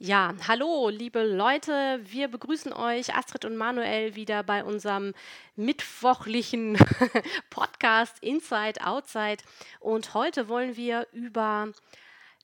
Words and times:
Ja, 0.00 0.32
hallo, 0.46 0.90
liebe 0.90 1.24
Leute. 1.24 1.98
Wir 2.04 2.28
begrüßen 2.28 2.72
euch, 2.72 3.16
Astrid 3.16 3.44
und 3.44 3.56
Manuel, 3.56 4.14
wieder 4.14 4.44
bei 4.44 4.62
unserem 4.62 5.12
mittwochlichen 5.56 6.78
Podcast 7.50 8.16
Inside 8.20 8.86
Outside. 8.86 9.38
Und 9.80 10.14
heute 10.14 10.46
wollen 10.46 10.76
wir 10.76 11.08
über 11.10 11.72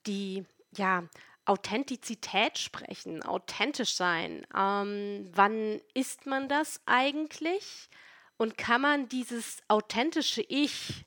die 0.04 0.44
ja, 0.76 1.04
Authentizität 1.44 2.58
sprechen, 2.58 3.22
authentisch 3.22 3.94
sein. 3.94 4.44
Ähm, 4.52 5.30
wann 5.32 5.80
ist 5.94 6.26
man 6.26 6.48
das 6.48 6.80
eigentlich? 6.86 7.88
Und 8.36 8.58
kann 8.58 8.80
man 8.80 9.08
dieses 9.08 9.58
authentische 9.68 10.42
Ich 10.42 11.04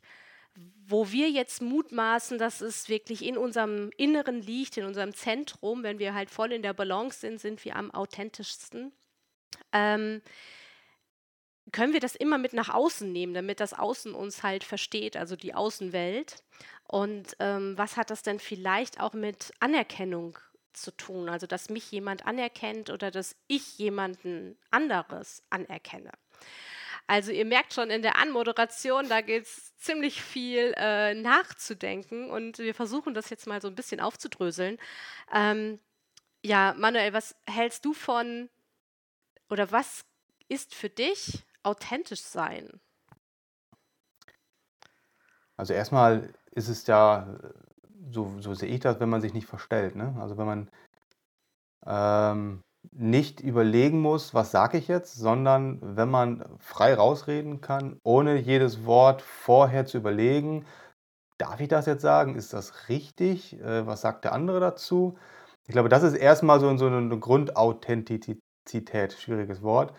wo 0.90 1.12
wir 1.12 1.30
jetzt 1.30 1.62
mutmaßen, 1.62 2.38
dass 2.38 2.62
es 2.62 2.88
wirklich 2.88 3.26
in 3.26 3.38
unserem 3.38 3.92
Inneren 3.98 4.42
liegt, 4.42 4.78
in 4.78 4.86
unserem 4.86 5.14
Zentrum, 5.14 5.84
wenn 5.84 6.00
wir 6.00 6.14
halt 6.14 6.30
voll 6.32 6.54
in 6.54 6.62
der 6.62 6.74
Balance 6.74 7.20
sind, 7.20 7.42
sind 7.42 7.66
wir 7.66 7.76
am 7.76 7.92
authentischsten. 7.92 8.94
Ähm, 9.74 10.22
können 11.74 11.92
wir 11.92 12.00
das 12.00 12.16
immer 12.16 12.38
mit 12.38 12.54
nach 12.54 12.70
außen 12.70 13.12
nehmen, 13.12 13.34
damit 13.34 13.60
das 13.60 13.74
Außen 13.74 14.14
uns 14.14 14.44
halt 14.44 14.64
versteht, 14.64 15.18
also 15.18 15.36
die 15.36 15.54
Außenwelt. 15.54 16.44
Und 16.88 17.36
ähm, 17.40 17.78
was 17.78 17.98
hat 17.98 18.10
das 18.10 18.24
denn 18.24 18.40
vielleicht 18.40 19.02
auch 19.02 19.14
mit 19.14 19.52
Anerkennung 19.60 20.40
zu 20.72 20.92
tun? 20.92 21.28
Also, 21.28 21.48
dass 21.48 21.70
mich 21.70 21.92
jemand 21.92 22.26
anerkennt 22.26 22.90
oder 22.90 23.12
dass 23.12 23.36
ich 23.48 23.78
jemanden 23.78 24.58
anderes 24.72 25.44
anerkenne. 25.50 26.12
Also 27.08 27.32
ihr 27.32 27.46
merkt 27.46 27.74
schon 27.74 27.90
in 27.90 28.02
der 28.02 28.18
Anmoderation, 28.18 29.08
da 29.08 29.22
geht 29.22 29.44
es 29.44 29.78
ziemlich 29.78 30.22
viel 30.22 30.74
äh, 30.76 31.14
nachzudenken 31.14 32.30
und 32.30 32.60
wir 32.60 32.76
versuchen 32.76 33.14
das 33.14 33.30
jetzt 33.30 33.48
mal 33.48 33.62
so 33.62 33.70
ein 33.70 33.76
bisschen 33.76 34.02
aufzudröseln. 34.02 34.78
Ähm, 35.34 35.80
ja, 36.44 36.76
Manuel, 36.78 37.14
was 37.14 37.36
hältst 37.50 37.86
du 37.86 37.94
von 37.94 38.50
oder 39.50 39.72
was 39.72 40.06
ist 40.50 40.76
für 40.76 40.90
dich 40.90 41.46
authentisch 41.64 42.22
sein? 42.22 42.82
Also 45.56 45.74
erstmal 45.74 46.34
ist 46.52 46.68
es 46.68 46.86
ja, 46.88 47.40
so, 48.12 48.40
so 48.42 48.54
sehe 48.54 48.70
ich 48.70 48.82
das, 48.82 49.00
wenn 49.00 49.10
man 49.10 49.22
sich 49.22 49.34
nicht 49.34 49.48
verstellt. 49.48 49.96
Ne? 49.96 50.16
Also 50.20 50.38
wenn 50.38 50.46
man 50.46 50.70
ähm, 51.86 52.64
nicht 52.92 53.40
überlegen 53.42 54.00
muss, 54.02 54.34
was 54.34 54.52
sage 54.52 54.78
ich 54.78 54.88
jetzt, 54.88 55.16
sondern 55.16 55.80
wenn 55.82 56.10
man 56.10 56.46
frei 56.60 56.94
rausreden 56.94 57.62
kann, 57.62 58.00
ohne 58.04 58.38
jedes 58.38 58.86
Wort 58.86 59.22
vorher 59.22 59.86
zu 59.86 59.98
überlegen, 59.98 60.66
darf 61.38 61.60
ich 61.60 61.68
das 61.68 61.86
jetzt 61.86 62.02
sagen, 62.02 62.36
ist 62.36 62.54
das 62.54 62.90
richtig, 62.90 63.60
äh, 63.62 63.86
was 63.86 64.02
sagt 64.02 64.24
der 64.26 64.34
andere 64.34 64.60
dazu? 64.60 65.18
Ich 65.68 65.74
glaube, 65.74 65.90
das 65.90 66.04
ist 66.04 66.14
erstmal 66.16 66.60
so, 66.60 66.76
so 66.78 66.88
eine 66.88 67.20
Grundauthentizität, 67.20 69.14
schwieriges 69.14 69.62
Wort, 69.62 69.94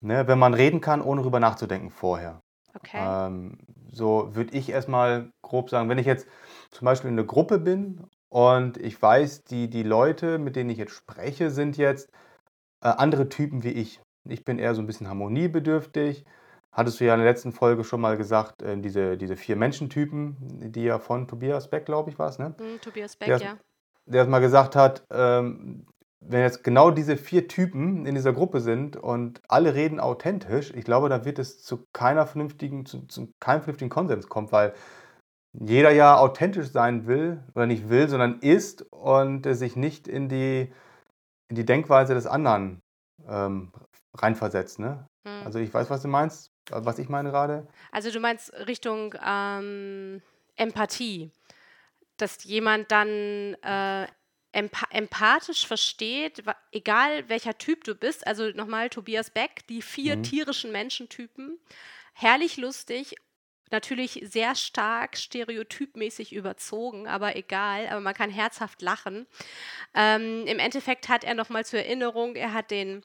ne? 0.00 0.26
wenn 0.28 0.38
man 0.38 0.54
reden 0.54 0.80
kann, 0.80 1.02
ohne 1.02 1.22
darüber 1.22 1.40
nachzudenken 1.40 1.90
vorher. 1.90 2.40
Okay. 2.74 2.98
Ähm, 3.00 3.58
so 3.90 4.34
würde 4.34 4.56
ich 4.56 4.68
erstmal 4.68 5.30
grob 5.42 5.70
sagen, 5.70 5.88
wenn 5.88 5.98
ich 5.98 6.06
jetzt 6.06 6.26
zum 6.70 6.86
Beispiel 6.86 7.10
in 7.10 7.18
einer 7.18 7.26
Gruppe 7.26 7.58
bin 7.58 8.04
und 8.34 8.78
ich 8.78 9.00
weiß, 9.00 9.44
die, 9.44 9.70
die 9.70 9.84
Leute, 9.84 10.38
mit 10.38 10.56
denen 10.56 10.68
ich 10.68 10.78
jetzt 10.78 10.90
spreche, 10.92 11.52
sind 11.52 11.76
jetzt 11.76 12.10
äh, 12.82 12.88
andere 12.88 13.28
Typen 13.28 13.62
wie 13.62 13.70
ich. 13.70 14.00
Ich 14.28 14.44
bin 14.44 14.58
eher 14.58 14.74
so 14.74 14.82
ein 14.82 14.88
bisschen 14.88 15.06
harmoniebedürftig. 15.06 16.24
Hattest 16.72 16.98
du 16.98 17.04
ja 17.04 17.14
in 17.14 17.20
der 17.20 17.30
letzten 17.30 17.52
Folge 17.52 17.84
schon 17.84 18.00
mal 18.00 18.16
gesagt, 18.16 18.60
äh, 18.62 18.76
diese, 18.76 19.16
diese 19.16 19.36
vier 19.36 19.54
Menschentypen, 19.54 20.72
die 20.72 20.82
ja 20.82 20.98
von 20.98 21.28
Tobias 21.28 21.70
Beck, 21.70 21.86
glaube 21.86 22.10
ich, 22.10 22.18
war 22.18 22.28
es, 22.28 22.40
ne? 22.40 22.56
Mm, 22.58 22.80
Tobias 22.80 23.14
Beck, 23.14 23.28
der, 23.28 23.38
ja. 23.38 23.58
Der 24.06 24.26
mal 24.26 24.40
gesagt 24.40 24.74
hat, 24.74 25.04
ähm, 25.12 25.86
wenn 26.18 26.40
jetzt 26.40 26.64
genau 26.64 26.90
diese 26.90 27.16
vier 27.16 27.46
Typen 27.46 28.04
in 28.04 28.16
dieser 28.16 28.32
Gruppe 28.32 28.58
sind 28.58 28.96
und 28.96 29.42
alle 29.46 29.74
reden 29.74 30.00
authentisch, 30.00 30.72
ich 30.74 30.84
glaube, 30.84 31.08
da 31.08 31.24
wird 31.24 31.38
es 31.38 31.62
zu 31.62 31.86
keiner 31.92 32.26
vernünftigen, 32.26 32.84
zu, 32.84 33.06
zu 33.06 33.28
keinem 33.38 33.60
vernünftigen 33.60 33.90
Konsens 33.90 34.28
kommen, 34.28 34.50
weil 34.50 34.74
jeder 35.60 35.90
ja 35.90 36.16
authentisch 36.16 36.68
sein 36.68 37.06
will 37.06 37.42
oder 37.54 37.66
nicht 37.66 37.88
will, 37.88 38.08
sondern 38.08 38.40
ist 38.40 38.82
und 38.90 39.46
äh, 39.46 39.54
sich 39.54 39.76
nicht 39.76 40.08
in 40.08 40.28
die, 40.28 40.72
in 41.48 41.56
die 41.56 41.64
Denkweise 41.64 42.14
des 42.14 42.26
anderen 42.26 42.80
ähm, 43.28 43.72
reinversetzt. 44.14 44.78
Ne? 44.78 45.06
Hm. 45.26 45.42
Also 45.44 45.58
ich 45.58 45.72
weiß, 45.72 45.90
was 45.90 46.02
du 46.02 46.08
meinst, 46.08 46.50
was 46.70 46.98
ich 46.98 47.08
meine 47.08 47.30
gerade. 47.30 47.66
Also 47.92 48.10
du 48.10 48.20
meinst 48.20 48.52
Richtung 48.66 49.14
ähm, 49.24 50.22
Empathie, 50.56 51.30
dass 52.16 52.44
jemand 52.44 52.90
dann 52.90 53.54
äh, 53.62 54.06
emp 54.52 54.76
empathisch 54.90 55.66
versteht, 55.66 56.44
egal 56.72 57.28
welcher 57.28 57.58
Typ 57.58 57.84
du 57.84 57.94
bist. 57.94 58.26
Also 58.26 58.50
nochmal 58.50 58.88
Tobias 58.88 59.30
Beck, 59.30 59.66
die 59.68 59.82
vier 59.82 60.16
mhm. 60.16 60.22
tierischen 60.24 60.72
Menschentypen 60.72 61.58
herrlich 62.14 62.56
lustig 62.56 63.16
natürlich 63.74 64.22
sehr 64.24 64.54
stark 64.54 65.18
stereotypmäßig 65.18 66.32
überzogen, 66.32 67.06
aber 67.06 67.36
egal, 67.36 67.88
aber 67.88 68.00
man 68.00 68.14
kann 68.14 68.30
herzhaft 68.30 68.80
lachen. 68.80 69.26
Ähm, 69.94 70.46
Im 70.46 70.58
Endeffekt 70.58 71.08
hat 71.08 71.24
er 71.24 71.34
nochmal 71.34 71.66
zur 71.66 71.80
Erinnerung, 71.80 72.36
er 72.36 72.54
hat 72.54 72.70
den 72.70 73.02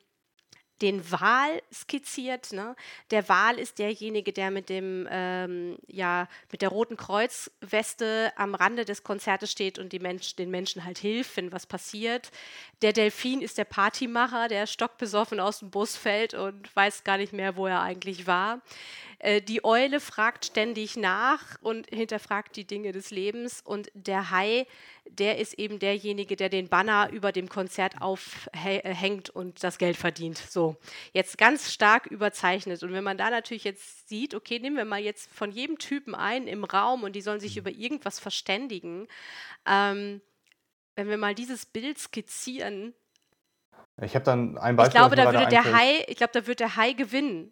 den 0.81 1.11
Wal 1.11 1.61
skizziert. 1.73 2.51
Ne? 2.53 2.75
Der 3.11 3.27
Wal 3.29 3.59
ist 3.59 3.79
derjenige, 3.79 4.31
der 4.31 4.51
mit 4.51 4.69
dem 4.69 5.07
ähm, 5.11 5.77
ja 5.87 6.27
mit 6.51 6.61
der 6.61 6.69
roten 6.69 6.97
Kreuzweste 6.97 8.31
am 8.35 8.55
Rande 8.55 8.85
des 8.85 9.03
Konzertes 9.03 9.51
steht 9.51 9.79
und 9.79 9.93
Mensch, 10.01 10.35
den 10.35 10.49
Menschen 10.49 10.85
halt 10.85 10.97
hilft, 10.97 11.35
wenn 11.37 11.51
was 11.51 11.65
passiert. 11.65 12.31
Der 12.81 12.93
Delfin 12.93 13.41
ist 13.41 13.57
der 13.57 13.65
Partymacher, 13.65 14.47
der 14.47 14.67
stockbesoffen 14.67 15.39
aus 15.39 15.59
dem 15.59 15.69
Bus 15.69 15.97
fällt 15.97 16.33
und 16.33 16.73
weiß 16.75 17.03
gar 17.03 17.17
nicht 17.17 17.33
mehr, 17.33 17.57
wo 17.57 17.67
er 17.67 17.81
eigentlich 17.81 18.27
war. 18.27 18.61
Äh, 19.19 19.41
die 19.41 19.63
Eule 19.63 19.99
fragt 19.99 20.45
ständig 20.45 20.95
nach 20.97 21.43
und 21.61 21.87
hinterfragt 21.87 22.55
die 22.55 22.65
Dinge 22.65 22.91
des 22.91 23.11
Lebens. 23.11 23.61
Und 23.61 23.91
der 23.93 24.31
Hai, 24.31 24.65
der 25.05 25.37
ist 25.37 25.53
eben 25.55 25.79
derjenige, 25.79 26.35
der 26.35 26.49
den 26.49 26.69
Banner 26.69 27.09
über 27.11 27.31
dem 27.31 27.49
Konzert 27.49 28.01
aufhängt 28.01 29.29
und 29.29 29.63
das 29.63 29.77
Geld 29.77 29.97
verdient. 29.97 30.37
So, 30.37 30.77
jetzt 31.13 31.37
ganz 31.37 31.71
stark 31.71 32.07
überzeichnet. 32.07 32.81
Und 32.81 32.93
wenn 32.93 33.03
man 33.03 33.17
da 33.17 33.29
natürlich 33.29 33.65
jetzt 33.65 34.07
sieht, 34.07 34.33
okay, 34.33 34.59
nehmen 34.59 34.77
wir 34.77 34.85
mal 34.85 35.01
jetzt 35.01 35.29
von 35.31 35.51
jedem 35.51 35.77
Typen 35.77 36.15
einen 36.15 36.47
im 36.47 36.63
Raum 36.63 37.03
und 37.03 37.15
die 37.15 37.21
sollen 37.21 37.41
sich 37.41 37.57
über 37.57 37.71
irgendwas 37.71 38.19
verständigen. 38.19 39.07
Ähm, 39.65 40.21
wenn 40.95 41.09
wir 41.09 41.17
mal 41.17 41.35
dieses 41.35 41.65
Bild 41.65 41.97
skizzieren, 41.97 42.93
ich 44.01 44.15
habe 44.15 44.23
dann 44.23 44.57
ein 44.57 44.77
Beispiel. 44.77 44.95
Ich 44.95 44.99
glaube, 45.01 45.15
da 45.15 45.33
würde 45.33 45.49
der 45.49 45.73
Hai, 45.73 46.05
ich 46.07 46.15
glaube, 46.15 46.31
da 46.33 46.47
wird 46.47 46.61
der 46.61 46.77
Hai 46.77 46.93
gewinnen. 46.93 47.51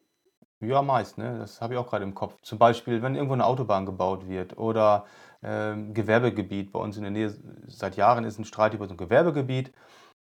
Ja, 0.59 0.81
meist, 0.81 1.17
ne? 1.19 1.37
Das 1.37 1.61
habe 1.61 1.73
ich 1.75 1.79
auch 1.79 1.87
gerade 1.87 2.03
im 2.03 2.15
Kopf. 2.15 2.41
Zum 2.41 2.57
Beispiel, 2.57 3.03
wenn 3.03 3.13
irgendwo 3.13 3.33
eine 3.33 3.45
Autobahn 3.45 3.85
gebaut 3.85 4.27
wird 4.27 4.57
oder 4.57 5.05
ähm, 5.43 5.93
Gewerbegebiet. 5.93 6.71
Bei 6.71 6.79
uns 6.79 6.97
in 6.97 7.03
der 7.03 7.11
Nähe 7.11 7.35
seit 7.67 7.95
Jahren 7.95 8.23
ist 8.23 8.39
ein 8.39 8.45
Streit 8.45 8.73
über 8.73 8.87
so 8.87 8.95
ein 8.95 8.97
Gewerbegebiet. 8.97 9.71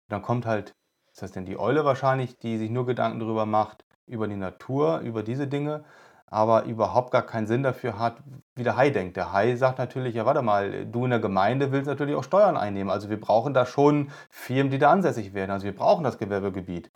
Dann 0.09 0.21
kommt 0.21 0.45
halt, 0.45 0.75
ist 1.11 1.23
das 1.23 1.31
denn 1.31 1.45
die 1.45 1.57
Eule 1.57 1.85
wahrscheinlich, 1.85 2.37
die 2.37 2.57
sich 2.59 2.69
nur 2.69 2.85
Gedanken 2.85 3.19
darüber 3.19 3.47
macht, 3.47 3.83
über 4.05 4.27
die 4.27 4.35
Natur, 4.35 4.99
über 4.99 5.23
diese 5.23 5.47
Dinge, 5.47 5.83
aber 6.27 6.65
überhaupt 6.65 7.11
gar 7.11 7.23
keinen 7.23 7.47
Sinn 7.47 7.63
dafür 7.63 7.97
hat, 7.97 8.17
wie 8.55 8.63
der 8.63 8.77
Hai 8.77 8.91
denkt. 8.91 9.17
Der 9.17 9.33
Hai 9.33 9.55
sagt 9.55 9.79
natürlich, 9.79 10.15
ja, 10.15 10.25
warte 10.25 10.43
mal, 10.43 10.85
du 10.85 11.05
in 11.05 11.11
der 11.11 11.19
Gemeinde 11.19 11.71
willst 11.71 11.87
natürlich 11.87 12.15
auch 12.15 12.23
Steuern 12.23 12.57
einnehmen. 12.57 12.91
Also 12.91 13.09
wir 13.09 13.19
brauchen 13.19 13.53
da 13.55 13.65
schon 13.65 14.11
Firmen, 14.29 14.71
die 14.71 14.77
da 14.77 14.91
ansässig 14.91 15.33
werden. 15.33 15.51
Also 15.51 15.65
wir 15.65 15.75
brauchen 15.75 16.03
das 16.03 16.19
Gewerbegebiet 16.19 16.91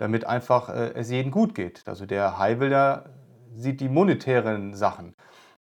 damit 0.00 0.26
einfach 0.26 0.68
äh, 0.70 0.92
es 0.94 1.10
jedem 1.10 1.30
gut 1.30 1.54
geht. 1.54 1.82
Also 1.86 2.06
der 2.06 2.38
Hai 2.38 2.58
will 2.58 2.70
ja, 2.72 3.04
sieht 3.54 3.80
die 3.80 3.88
monetären 3.88 4.74
Sachen. 4.74 5.14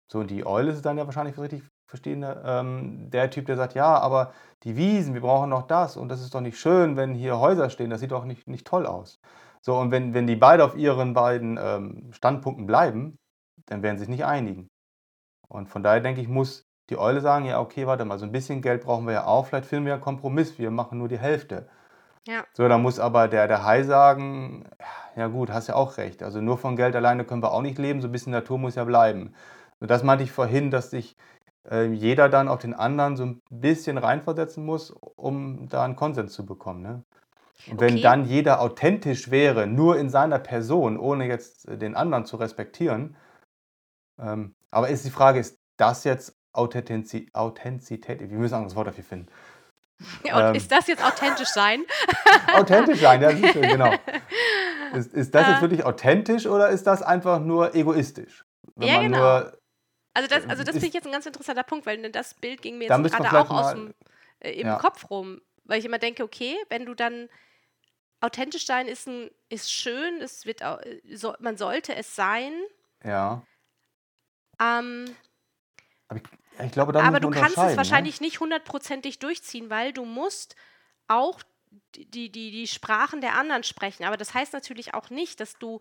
So, 0.08 0.20
und 0.20 0.30
die 0.32 0.46
Eule 0.46 0.72
ist 0.72 0.86
dann 0.86 0.98
ja 0.98 1.06
wahrscheinlich 1.06 1.38
richtig 1.38 1.64
verstehende, 1.88 2.44
ähm, 2.46 3.10
der 3.10 3.30
Typ, 3.30 3.46
der 3.46 3.56
sagt, 3.56 3.74
ja, 3.74 3.98
aber 3.98 4.34
die 4.64 4.76
Wiesen, 4.76 5.14
wir 5.14 5.22
brauchen 5.22 5.50
noch 5.50 5.64
das 5.68 5.98
und 5.98 6.10
das 6.10 6.22
ist 6.22 6.36
doch 6.36 6.42
nicht 6.42 6.60
schön, 6.60 6.98
wenn 6.98 7.16
hier 7.16 7.40
Häuser 7.40 7.70
stehen, 7.70 7.90
das 7.90 8.02
sieht 8.02 8.12
doch 8.12 8.26
nicht, 8.26 8.48
nicht 8.48 8.68
toll 8.68 8.86
aus. 8.86 9.20
So, 9.62 9.78
und 9.78 9.92
wenn, 9.92 10.14
wenn 10.14 10.28
die 10.28 10.36
beide 10.36 10.64
auf 10.66 10.76
ihren 10.76 11.14
beiden 11.14 11.58
ähm, 11.62 12.12
Standpunkten 12.12 12.68
bleiben, 12.68 13.18
dann 13.66 13.84
werden 13.84 13.98
sie 13.98 14.04
sich 14.04 14.10
nicht 14.10 14.26
einigen. 14.26 14.70
Und 15.48 15.68
von 15.70 15.84
daher 15.84 16.02
denke 16.02 16.22
ich, 16.22 16.28
muss 16.28 16.66
die 16.90 16.98
Eule 16.98 17.22
sagen, 17.22 17.46
ja, 17.46 17.60
okay, 17.60 17.88
warte 17.88 18.06
mal, 18.06 18.18
so 18.20 18.26
ein 18.26 18.32
bisschen 18.32 18.62
Geld 18.62 18.84
brauchen 18.84 19.06
wir 19.06 19.14
ja 19.14 19.26
auch, 19.26 19.48
vielleicht 19.48 19.66
finden 19.66 19.86
wir 19.86 19.94
einen 19.94 20.02
Kompromiss, 20.02 20.60
wir 20.60 20.72
machen 20.72 21.00
nur 21.00 21.08
die 21.08 21.20
Hälfte. 21.20 21.70
Ja. 22.28 22.46
So, 22.54 22.68
da 22.68 22.78
muss 22.78 23.00
aber 23.00 23.28
der, 23.28 23.48
der 23.48 23.64
Hai 23.64 23.84
sagen, 23.84 24.70
ja 25.16 25.28
gut, 25.28 25.50
hast 25.50 25.68
ja 25.68 25.76
auch 25.76 25.98
recht. 25.98 26.22
Also 26.24 26.42
nur 26.42 26.58
von 26.58 26.76
Geld 26.76 26.96
alleine 26.96 27.24
können 27.24 27.42
wir 27.42 27.52
auch 27.52 27.62
nicht 27.62 27.78
leben, 27.78 28.02
so 28.02 28.10
ein 28.10 28.12
bisschen 28.12 28.34
Natur 28.34 28.58
muss 28.58 28.76
ja 28.76 28.84
bleiben. 28.84 29.34
Und 29.80 29.90
das 29.90 30.04
meinte 30.04 30.24
ich 30.26 30.32
vorhin, 30.32 30.70
dass 30.70 30.90
sich 30.90 31.16
äh, 31.70 31.86
jeder 31.86 32.28
dann 32.28 32.50
auf 32.50 32.60
den 32.60 32.74
anderen 32.74 33.16
so 33.16 33.26
ein 33.26 33.42
bisschen 33.50 33.98
reinversetzen 33.98 34.66
muss, 34.66 34.92
um 34.92 35.70
da 35.70 35.86
einen 35.86 35.96
Konsens 35.96 36.34
zu 36.34 36.46
bekommen. 36.46 36.82
Ne? 36.82 37.04
Und 37.70 37.80
wenn 37.80 37.94
okay. 37.94 38.02
dann 38.02 38.26
jeder 38.26 38.62
authentisch 38.62 39.32
wäre, 39.32 39.66
nur 39.66 39.98
in 39.98 40.10
seiner 40.10 40.40
Person, 40.40 40.98
ohne 40.98 41.28
jetzt 41.28 41.68
den 41.70 41.96
anderen 41.96 42.26
zu 42.26 42.36
respektieren, 42.36 43.16
ähm, 44.20 44.54
aber 44.70 44.90
ist 44.90 45.06
die 45.06 45.12
Frage, 45.12 45.40
ist 45.40 45.60
das 45.78 46.04
jetzt 46.04 46.36
Authentizität? 46.52 48.20
Wir 48.20 48.38
müssen 48.38 48.54
ein 48.54 48.58
anderes 48.58 48.76
Wort 48.76 48.88
dafür 48.88 49.04
finden. 49.04 49.28
Und 50.34 50.56
ist 50.56 50.72
das 50.72 50.88
jetzt 50.88 51.04
authentisch 51.04 51.50
sein? 51.50 51.84
authentisch 52.54 53.00
sein, 53.00 53.22
ja, 53.22 53.36
sicher, 53.36 53.62
genau. 53.62 53.92
Ist, 54.94 55.14
ist 55.14 55.34
das 55.34 55.48
jetzt 55.48 55.62
wirklich 55.62 55.84
authentisch 55.84 56.46
oder 56.46 56.70
ist 56.70 56.86
das 56.86 57.02
einfach 57.02 57.40
nur 57.40 57.74
egoistisch? 57.76 58.46
Wenn 58.76 58.88
ja, 58.88 59.02
genau. 59.02 59.18
Nur, 59.18 59.58
also 60.14 60.30
das, 60.30 60.48
also 60.48 60.64
das 60.64 60.74
finde 60.74 60.88
ich 60.88 60.94
jetzt 60.94 61.06
ein 61.06 61.12
ganz 61.12 61.26
interessanter 61.26 61.64
Punkt, 61.64 61.86
weil 61.86 62.12
das 62.12 62.34
Bild 62.36 62.62
ging 62.62 62.78
mir 62.78 62.88
jetzt 62.88 63.16
gerade 63.16 63.40
auch 63.40 63.50
aus 63.50 63.72
dem, 63.74 63.94
äh, 64.40 64.52
im 64.52 64.68
ja. 64.68 64.78
Kopf 64.78 65.10
rum. 65.10 65.42
Weil 65.66 65.80
ich 65.80 65.86
immer 65.86 66.00
denke, 66.00 66.24
okay, 66.24 66.56
wenn 66.70 66.86
du 66.86 66.94
dann 66.94 67.28
authentisch 68.22 68.66
sein 68.66 68.88
ist, 68.88 69.08
ein, 69.08 69.30
ist 69.50 69.72
schön, 69.72 70.22
es 70.22 70.46
wird, 70.46 70.62
so, 71.14 71.36
man 71.40 71.58
sollte 71.58 71.96
es 71.96 72.16
sein. 72.16 72.54
Ja. 73.04 73.44
Ähm, 74.62 75.16
aber 76.08 76.20
ich, 76.20 76.24
ich 76.66 76.72
glaube, 76.72 77.00
aber 77.02 77.20
du 77.20 77.30
kannst 77.30 77.58
es 77.58 77.72
ne? 77.72 77.78
wahrscheinlich 77.78 78.20
ne? 78.20 78.28
nicht 78.28 78.40
hundertprozentig 78.40 79.20
durchziehen, 79.20 79.70
weil 79.70 79.94
du 79.94 80.06
musst 80.06 80.56
auch 81.08 81.42
die, 81.96 82.32
die, 82.32 82.52
die 82.52 82.68
Sprachen 82.68 83.22
der 83.22 83.36
anderen 83.36 83.64
sprechen. 83.64 84.06
Aber 84.06 84.18
das 84.18 84.34
heißt 84.34 84.54
natürlich 84.54 84.94
auch 84.94 85.10
nicht, 85.10 85.40
dass 85.40 85.58
du 85.58 85.80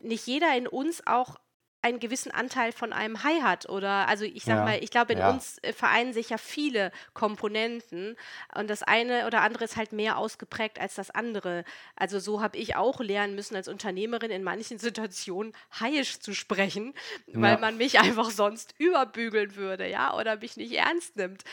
nicht 0.00 0.26
jeder 0.26 0.56
in 0.56 0.66
uns 0.66 1.06
auch 1.06 1.36
einen 1.86 2.00
gewissen 2.00 2.32
Anteil 2.32 2.72
von 2.72 2.92
einem 2.92 3.22
Hai 3.22 3.40
hat 3.40 3.68
oder 3.68 4.08
also 4.08 4.24
ich 4.24 4.42
sag 4.42 4.56
ja, 4.56 4.64
mal, 4.64 4.82
ich 4.82 4.90
glaube 4.90 5.12
in 5.12 5.20
ja. 5.20 5.30
uns 5.30 5.58
äh, 5.62 5.72
vereinen 5.72 6.12
sich 6.12 6.30
ja 6.30 6.38
viele 6.38 6.90
Komponenten 7.14 8.16
und 8.56 8.68
das 8.68 8.82
eine 8.82 9.26
oder 9.26 9.42
andere 9.42 9.64
ist 9.64 9.76
halt 9.76 9.92
mehr 9.92 10.18
ausgeprägt 10.18 10.80
als 10.80 10.96
das 10.96 11.10
andere. 11.10 11.64
Also 11.94 12.18
so 12.18 12.42
habe 12.42 12.58
ich 12.58 12.74
auch 12.74 13.00
lernen 13.00 13.36
müssen 13.36 13.54
als 13.54 13.68
Unternehmerin 13.68 14.32
in 14.32 14.42
manchen 14.42 14.78
Situationen 14.86 15.52
haiisch 15.78 16.18
zu 16.18 16.34
sprechen, 16.34 16.92
ja. 17.26 17.40
weil 17.40 17.58
man 17.58 17.76
mich 17.76 18.00
einfach 18.00 18.30
sonst 18.30 18.74
überbügeln 18.78 19.54
würde, 19.54 19.88
ja, 19.88 20.16
oder 20.16 20.36
mich 20.36 20.56
nicht 20.56 20.72
ernst 20.72 21.16
nimmt. 21.16 21.44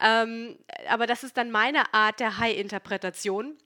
Ähm, 0.00 0.58
aber 0.88 1.06
das 1.06 1.22
ist 1.22 1.36
dann 1.36 1.50
meine 1.50 1.92
Art 1.92 2.18
der 2.18 2.38
Hai-Interpretation. 2.38 3.58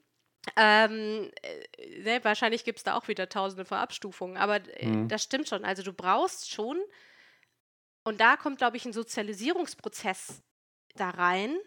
Ähm, 0.55 1.31
äh, 1.41 2.01
ne, 2.01 2.23
wahrscheinlich 2.23 2.63
gibt 2.63 2.79
es 2.79 2.83
da 2.83 2.95
auch 2.95 3.07
wieder 3.07 3.29
tausende 3.29 3.65
von 3.65 3.77
Abstufungen, 3.77 4.37
aber 4.37 4.61
äh, 4.79 4.87
mhm. 4.87 5.07
das 5.07 5.23
stimmt 5.23 5.49
schon. 5.49 5.65
Also 5.65 5.83
du 5.83 5.93
brauchst 5.93 6.51
schon, 6.51 6.79
und 8.03 8.21
da 8.21 8.37
kommt, 8.37 8.59
glaube 8.59 8.77
ich, 8.77 8.85
ein 8.85 8.93
Sozialisierungsprozess 8.93 10.41
da 10.95 11.09
rein. 11.09 11.57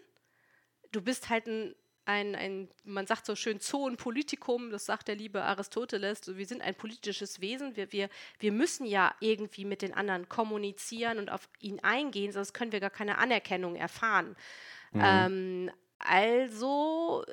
Du 0.91 1.01
bist 1.01 1.29
halt 1.29 1.45
ein, 1.45 1.75
ein, 2.05 2.35
ein, 2.35 2.69
man 2.83 3.05
sagt 3.05 3.27
so 3.27 3.35
schön 3.35 3.59
Zoon 3.59 3.95
Politikum, 3.95 4.71
das 4.71 4.85
sagt 4.85 5.07
der 5.07 5.15
liebe 5.15 5.43
Aristoteles, 5.43 6.35
wir 6.35 6.45
sind 6.47 6.63
ein 6.63 6.73
politisches 6.73 7.41
Wesen, 7.41 7.75
wir, 7.75 7.91
wir, 7.91 8.09
wir 8.39 8.51
müssen 8.51 8.87
ja 8.87 9.13
irgendwie 9.19 9.65
mit 9.65 9.83
den 9.83 9.93
anderen 9.93 10.29
kommunizieren 10.29 11.19
und 11.19 11.29
auf 11.29 11.47
ihn 11.59 11.79
eingehen, 11.81 12.31
sonst 12.31 12.53
können 12.53 12.71
wir 12.71 12.79
gar 12.79 12.89
keine 12.89 13.19
Anerkennung 13.19 13.75
erfahren. 13.75 14.35
Mhm. 14.93 15.01
Ähm, 15.03 15.71
also 15.99 17.23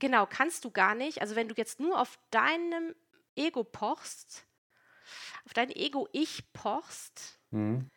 Genau, 0.00 0.26
kannst 0.26 0.64
du 0.64 0.70
gar 0.70 0.94
nicht. 0.94 1.20
Also 1.20 1.36
wenn 1.36 1.48
du 1.48 1.54
jetzt 1.54 1.78
nur 1.78 2.00
auf 2.00 2.18
deinem 2.30 2.96
Ego 3.36 3.62
pochst, 3.62 4.46
auf 5.44 5.52
dein 5.52 5.70
Ego-Ich 5.70 6.52
pochst, 6.54 7.38
mhm. 7.50 7.88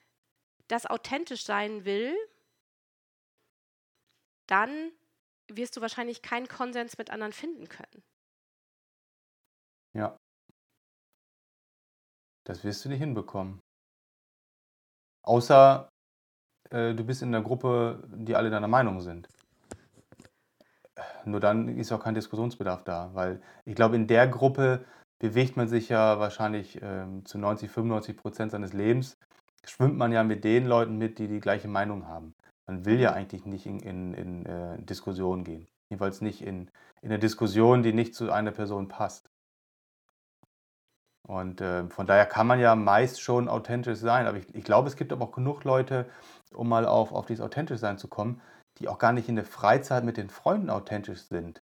das 0.68 0.86
authentisch 0.86 1.46
sein 1.46 1.86
will, 1.86 2.14
dann 4.48 4.92
wirst 5.48 5.78
du 5.78 5.82
wahrscheinlich 5.82 6.22
keinen 6.22 6.48
Konsens 6.48 6.98
mit 6.98 7.10
anderen 7.10 7.32
finden 7.32 7.70
können. 7.70 8.04
Ja. 9.94 10.18
Das 12.46 12.66
wirst 12.66 12.84
du 12.84 12.90
nicht 12.90 13.00
hinbekommen. 13.00 13.62
Außer 15.26 15.90
äh, 16.70 16.94
du 16.94 17.06
bist 17.06 17.22
in 17.22 17.34
einer 17.34 17.44
Gruppe, 17.44 18.04
die 18.14 18.36
alle 18.36 18.50
deiner 18.50 18.68
Meinung 18.68 19.00
sind 19.00 19.30
nur 21.26 21.40
dann 21.40 21.68
ist 21.68 21.92
auch 21.92 22.04
kein 22.04 22.16
Diskussionsbedarf 22.16 22.84
da, 22.84 23.12
weil 23.14 23.42
ich 23.66 23.76
glaube, 23.76 23.96
in 23.96 24.08
der 24.08 24.28
Gruppe 24.28 24.86
bewegt 25.20 25.56
man 25.58 25.68
sich 25.68 25.90
ja 25.90 26.20
wahrscheinlich 26.20 26.80
ähm, 26.82 27.26
zu 27.26 27.38
90, 27.38 27.72
95 27.72 28.18
Prozent 28.18 28.52
seines 28.52 28.74
Lebens, 28.74 29.18
schwimmt 29.66 29.98
man 29.98 30.12
ja 30.12 30.24
mit 30.24 30.44
den 30.44 30.66
Leuten 30.66 30.98
mit, 30.98 31.20
die 31.20 31.28
die 31.28 31.40
gleiche 31.40 31.68
Meinung 31.68 32.08
haben. 32.08 32.34
Man 32.68 32.86
will 32.86 33.00
ja 33.00 33.14
eigentlich 33.14 33.46
nicht 33.46 33.66
in, 33.66 33.80
in, 33.80 34.14
in 34.14 34.46
äh, 34.46 34.82
Diskussion 34.82 35.44
gehen. 35.44 35.68
Jedenfalls 35.90 36.22
nicht 36.22 36.42
in, 36.42 36.70
in 37.02 37.10
eine 37.10 37.20
Diskussion, 37.20 37.84
die 37.84 37.94
nicht 37.94 38.16
zu 38.16 38.32
einer 38.32 38.52
Person 38.52 38.88
passt. 38.88 39.30
Und 41.26 41.62
äh, 41.62 41.88
von 41.90 42.06
daher 42.06 42.26
kann 42.26 42.48
man 42.48 42.60
ja 42.60 42.76
meist 42.76 43.22
schon 43.22 43.48
authentisch 43.48 44.00
sein. 44.00 44.28
Aber 44.28 44.38
ich, 44.38 44.54
ich 44.54 44.64
glaube, 44.64 44.88
es 44.88 44.96
gibt 44.96 45.14
aber 45.14 45.26
auch 45.26 45.32
genug 45.32 45.64
Leute, 45.64 46.10
um 46.54 46.68
mal 46.68 46.86
auf, 46.86 47.12
auf 47.14 47.26
dieses 47.26 47.44
authentisch 47.44 47.80
sein 47.80 47.98
zu 47.98 48.08
kommen, 48.08 48.42
die 48.80 48.88
auch 48.88 48.98
gar 48.98 49.14
nicht 49.14 49.30
in 49.30 49.36
der 49.36 49.46
Freizeit 49.46 50.04
mit 50.04 50.18
den 50.18 50.30
Freunden 50.30 50.70
authentisch 50.70 51.22
sind, 51.24 51.62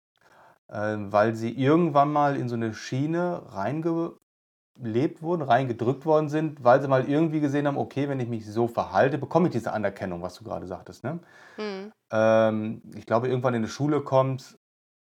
äh, 0.68 0.96
weil 0.98 1.36
sie 1.36 1.52
irgendwann 1.52 2.12
mal 2.12 2.36
in 2.36 2.50
so 2.50 2.56
eine 2.56 2.74
Schiene 2.74 3.44
reingelebt 3.48 5.22
wurden, 5.22 5.42
reingedrückt 5.42 6.06
worden 6.06 6.30
sind, 6.30 6.64
weil 6.64 6.82
sie 6.82 6.88
mal 6.88 7.10
irgendwie 7.10 7.42
gesehen 7.42 7.68
haben, 7.68 7.78
okay, 7.78 8.10
wenn 8.10 8.20
ich 8.20 8.30
mich 8.30 8.46
so 8.46 8.68
verhalte, 8.68 9.18
bekomme 9.18 9.48
ich 9.48 9.54
diese 9.54 9.74
Anerkennung, 9.74 10.22
was 10.22 10.36
du 10.36 10.44
gerade 10.44 10.68
sagtest. 10.68 11.04
Ne? 11.04 11.20
Mhm. 11.58 11.92
Ähm, 12.12 12.82
ich 12.96 13.06
glaube, 13.06 13.28
irgendwann 13.28 13.54
in 13.54 13.64
die 13.64 13.70
Schule 13.70 14.02
kommt, 14.02 14.58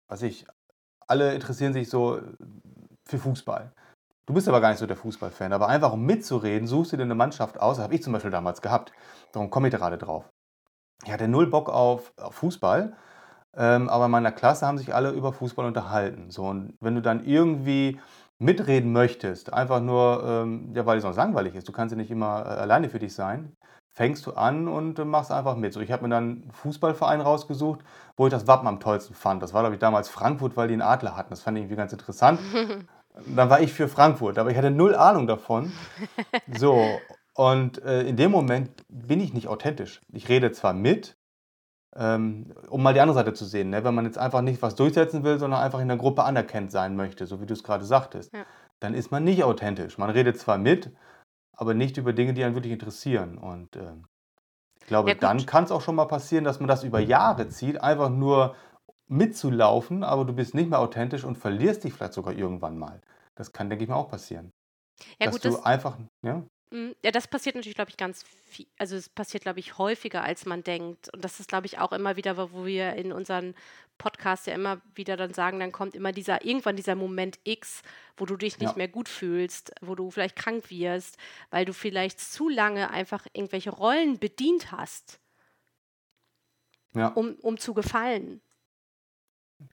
was 0.07 0.21
ich, 0.21 0.45
alle 1.07 1.33
interessieren 1.33 1.73
sich 1.73 1.89
so 1.89 2.21
für 3.05 3.17
Fußball. 3.17 3.71
Du 4.25 4.33
bist 4.33 4.47
aber 4.47 4.61
gar 4.61 4.69
nicht 4.69 4.79
so 4.79 4.87
der 4.87 4.95
Fußballfan, 4.95 5.51
aber 5.51 5.67
einfach 5.67 5.91
um 5.91 6.05
mitzureden, 6.05 6.65
suchst 6.65 6.93
du 6.93 6.97
dir 6.97 7.03
eine 7.03 7.15
Mannschaft 7.15 7.59
aus, 7.59 7.75
das 7.75 7.83
habe 7.83 7.95
ich 7.95 8.03
zum 8.03 8.13
Beispiel 8.13 8.31
damals 8.31 8.61
gehabt. 8.61 8.93
Darum 9.33 9.49
komme 9.49 9.67
ich 9.67 9.73
gerade 9.73 9.97
drauf 9.97 10.32
ich 11.05 11.11
hatte 11.11 11.27
null 11.27 11.47
Bock 11.47 11.69
auf, 11.69 12.13
auf 12.17 12.35
Fußball, 12.35 12.93
ähm, 13.55 13.89
aber 13.89 14.05
in 14.05 14.11
meiner 14.11 14.31
Klasse 14.31 14.65
haben 14.65 14.77
sich 14.77 14.93
alle 14.93 15.11
über 15.11 15.33
Fußball 15.33 15.65
unterhalten. 15.65 16.31
So, 16.31 16.45
und 16.45 16.73
wenn 16.79 16.95
du 16.95 17.01
dann 17.01 17.25
irgendwie 17.25 17.99
mitreden 18.39 18.91
möchtest, 18.91 19.53
einfach 19.53 19.79
nur, 19.79 20.23
ähm, 20.25 20.71
ja, 20.73 20.85
weil 20.85 20.97
es 20.97 21.03
sonst 21.03 21.17
langweilig 21.17 21.55
ist, 21.55 21.67
du 21.67 21.71
kannst 21.71 21.91
ja 21.93 21.97
nicht 21.97 22.11
immer 22.11 22.45
äh, 22.45 22.49
alleine 22.49 22.89
für 22.89 22.99
dich 22.99 23.13
sein, 23.13 23.55
fängst 23.89 24.25
du 24.25 24.33
an 24.33 24.67
und 24.67 24.99
äh, 24.99 25.05
machst 25.05 25.31
einfach 25.31 25.55
mit. 25.55 25.73
So, 25.73 25.79
ich 25.79 25.91
habe 25.91 26.03
mir 26.03 26.09
dann 26.09 26.23
einen 26.23 26.51
Fußballverein 26.51 27.21
rausgesucht, 27.21 27.81
wo 28.17 28.27
ich 28.27 28.31
das 28.31 28.47
Wappen 28.47 28.67
am 28.67 28.79
tollsten 28.79 29.13
fand. 29.13 29.41
Das 29.43 29.53
war, 29.53 29.61
glaube 29.61 29.75
ich, 29.75 29.79
damals 29.79 30.09
Frankfurt, 30.09 30.57
weil 30.57 30.67
die 30.67 30.73
einen 30.73 30.81
Adler 30.81 31.15
hatten. 31.15 31.29
Das 31.29 31.41
fand 31.41 31.57
ich 31.57 31.63
irgendwie 31.63 31.77
ganz 31.77 31.93
interessant. 31.93 32.39
dann 33.27 33.49
war 33.49 33.61
ich 33.61 33.71
für 33.71 33.87
Frankfurt, 33.87 34.37
aber 34.39 34.49
ich 34.49 34.57
hatte 34.57 34.71
null 34.71 34.95
Ahnung 34.95 35.27
davon. 35.27 35.71
So, 36.57 36.99
und 37.33 37.81
äh, 37.83 38.03
in 38.03 38.15
dem 38.15 38.31
Moment 38.31 38.83
bin 38.87 39.19
ich 39.19 39.33
nicht 39.33 39.47
authentisch. 39.47 40.01
Ich 40.11 40.29
rede 40.29 40.51
zwar 40.51 40.73
mit, 40.73 41.17
ähm, 41.95 42.53
um 42.69 42.83
mal 42.83 42.93
die 42.93 42.99
andere 42.99 43.15
Seite 43.15 43.33
zu 43.33 43.45
sehen. 43.45 43.69
Ne? 43.69 43.83
Wenn 43.83 43.95
man 43.95 44.05
jetzt 44.05 44.17
einfach 44.17 44.41
nicht 44.41 44.61
was 44.61 44.75
durchsetzen 44.75 45.23
will, 45.23 45.39
sondern 45.39 45.61
einfach 45.61 45.79
in 45.79 45.87
der 45.87 45.97
Gruppe 45.97 46.23
anerkannt 46.23 46.71
sein 46.71 46.95
möchte, 46.95 47.25
so 47.25 47.41
wie 47.41 47.45
du 47.45 47.53
es 47.53 47.63
gerade 47.63 47.85
sagtest, 47.85 48.33
ja. 48.33 48.45
dann 48.79 48.93
ist 48.93 49.11
man 49.11 49.23
nicht 49.23 49.43
authentisch. 49.43 49.97
Man 49.97 50.09
redet 50.09 50.39
zwar 50.39 50.57
mit, 50.57 50.91
aber 51.53 51.73
nicht 51.73 51.97
über 51.97 52.13
Dinge, 52.13 52.33
die 52.33 52.43
einen 52.43 52.55
wirklich 52.55 52.73
interessieren. 52.73 53.37
Und 53.37 53.75
äh, 53.75 53.93
ich 54.79 54.87
glaube, 54.87 55.09
ja, 55.09 55.15
dann 55.15 55.45
kann 55.45 55.63
es 55.63 55.71
auch 55.71 55.81
schon 55.81 55.95
mal 55.95 56.05
passieren, 56.05 56.43
dass 56.43 56.59
man 56.59 56.67
das 56.67 56.83
über 56.83 56.99
Jahre 56.99 57.47
zieht, 57.49 57.81
einfach 57.81 58.09
nur 58.09 58.55
mitzulaufen, 59.07 60.03
aber 60.03 60.25
du 60.25 60.33
bist 60.33 60.55
nicht 60.55 60.69
mehr 60.69 60.79
authentisch 60.79 61.23
und 61.23 61.37
verlierst 61.37 61.83
dich 61.83 61.93
vielleicht 61.93 62.13
sogar 62.13 62.33
irgendwann 62.33 62.77
mal. 62.77 63.01
Das 63.35 63.51
kann, 63.51 63.69
denke 63.69 63.83
ich 63.83 63.89
mal, 63.89 63.95
auch 63.95 64.09
passieren. 64.09 64.51
Ja, 65.19 65.27
dass 65.27 65.35
gut, 65.35 65.45
du 65.45 65.49
das, 65.49 65.65
einfach, 65.65 65.97
ja? 66.21 66.43
Hm, 66.73 66.95
ja, 67.03 67.11
das 67.11 67.27
passiert 67.27 67.55
natürlich, 67.55 67.75
glaube 67.75 67.91
ich, 67.91 67.97
ganz 67.97 68.23
viel. 68.45 68.65
Also 68.79 68.95
es 68.95 69.07
passiert, 69.07 69.43
glaube 69.43 69.59
ich, 69.59 69.77
häufiger, 69.77 70.23
als 70.23 70.47
man 70.47 70.63
denkt. 70.63 71.13
Und 71.13 71.23
das 71.23 71.39
ist, 71.39 71.49
glaube 71.49 71.67
ich, 71.67 71.77
auch 71.77 71.91
immer 71.91 72.15
wieder, 72.17 72.35
wo 72.35 72.65
wir 72.65 72.93
in 72.93 73.13
unseren 73.13 73.53
Podcasts 73.99 74.47
ja 74.47 74.55
immer 74.55 74.81
wieder 74.95 75.15
dann 75.15 75.35
sagen, 75.35 75.59
dann 75.59 75.71
kommt 75.71 75.93
immer 75.93 76.11
dieser, 76.11 76.43
irgendwann 76.43 76.75
dieser 76.75 76.95
Moment 76.95 77.37
X, 77.43 77.83
wo 78.17 78.25
du 78.25 78.37
dich 78.37 78.57
nicht 78.57 78.71
ja. 78.71 78.75
mehr 78.75 78.87
gut 78.87 79.07
fühlst, 79.07 79.71
wo 79.81 79.93
du 79.93 80.09
vielleicht 80.09 80.35
krank 80.35 80.71
wirst, 80.71 81.19
weil 81.51 81.63
du 81.63 81.73
vielleicht 81.73 82.19
zu 82.19 82.49
lange 82.49 82.89
einfach 82.89 83.27
irgendwelche 83.33 83.69
Rollen 83.69 84.17
bedient 84.17 84.71
hast, 84.71 85.19
ja. 86.95 87.09
um, 87.09 87.35
um 87.43 87.59
zu 87.59 87.75
gefallen. 87.75 88.41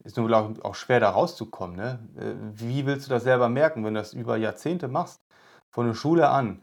Ist 0.04 0.18
nur 0.18 0.30
auch, 0.36 0.50
auch 0.62 0.74
schwer, 0.74 1.00
da 1.00 1.08
rauszukommen. 1.08 1.76
Ne? 1.76 1.98
Äh, 2.18 2.60
wie 2.60 2.84
willst 2.84 3.06
du 3.06 3.10
das 3.10 3.22
selber 3.22 3.48
merken, 3.48 3.86
wenn 3.86 3.94
du 3.94 4.00
das 4.00 4.12
über 4.12 4.36
Jahrzehnte 4.36 4.86
machst? 4.86 5.22
Von 5.70 5.86
der 5.86 5.94
Schule 5.94 6.28
an 6.28 6.62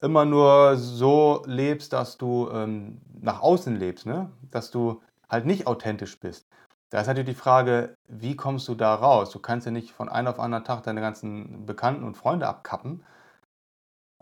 immer 0.00 0.24
nur 0.24 0.76
so 0.76 1.42
lebst, 1.46 1.92
dass 1.92 2.16
du 2.16 2.50
ähm, 2.50 3.00
nach 3.20 3.40
außen 3.40 3.76
lebst, 3.76 4.06
ne? 4.06 4.30
dass 4.50 4.70
du 4.70 5.02
halt 5.28 5.46
nicht 5.46 5.66
authentisch 5.66 6.18
bist. 6.18 6.48
Da 6.90 7.00
ist 7.00 7.06
natürlich 7.06 7.36
die 7.36 7.40
Frage, 7.40 7.94
wie 8.08 8.34
kommst 8.34 8.66
du 8.66 8.74
da 8.74 8.94
raus? 8.94 9.30
Du 9.30 9.38
kannst 9.38 9.66
ja 9.66 9.70
nicht 9.70 9.92
von 9.92 10.08
einem 10.08 10.28
auf 10.28 10.40
anderen 10.40 10.64
Tag 10.64 10.82
deine 10.82 11.00
ganzen 11.00 11.64
Bekannten 11.64 12.02
und 12.02 12.16
Freunde 12.16 12.48
abkappen. 12.48 13.04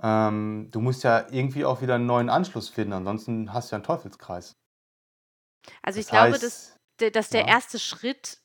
Ähm, 0.03 0.69
du 0.71 0.81
musst 0.81 1.03
ja 1.03 1.27
irgendwie 1.31 1.65
auch 1.65 1.81
wieder 1.81 1.95
einen 1.95 2.07
neuen 2.07 2.29
Anschluss 2.29 2.69
finden, 2.69 2.93
ansonsten 2.93 3.53
hast 3.53 3.71
du 3.71 3.75
ja 3.75 3.77
einen 3.79 3.85
Teufelskreis. 3.85 4.57
Also 5.83 5.99
ich 5.99 6.07
das 6.07 6.11
glaube, 6.11 6.33
heißt, 6.33 6.43
dass, 6.43 6.77
dass 7.13 7.31
der 7.31 7.43
ja. 7.43 7.49
erste 7.49 7.79
Schritt 7.79 8.39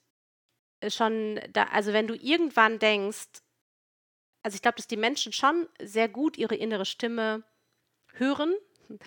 schon, 0.87 1.39
da, 1.51 1.63
also 1.65 1.93
wenn 1.93 2.07
du 2.07 2.15
irgendwann 2.15 2.79
denkst, 2.79 3.42
also 4.43 4.55
ich 4.55 4.61
glaube, 4.61 4.75
dass 4.75 4.87
die 4.87 4.97
Menschen 4.97 5.31
schon 5.33 5.67
sehr 5.81 6.07
gut 6.07 6.37
ihre 6.37 6.55
innere 6.55 6.85
Stimme 6.85 7.43
hören, 8.13 8.53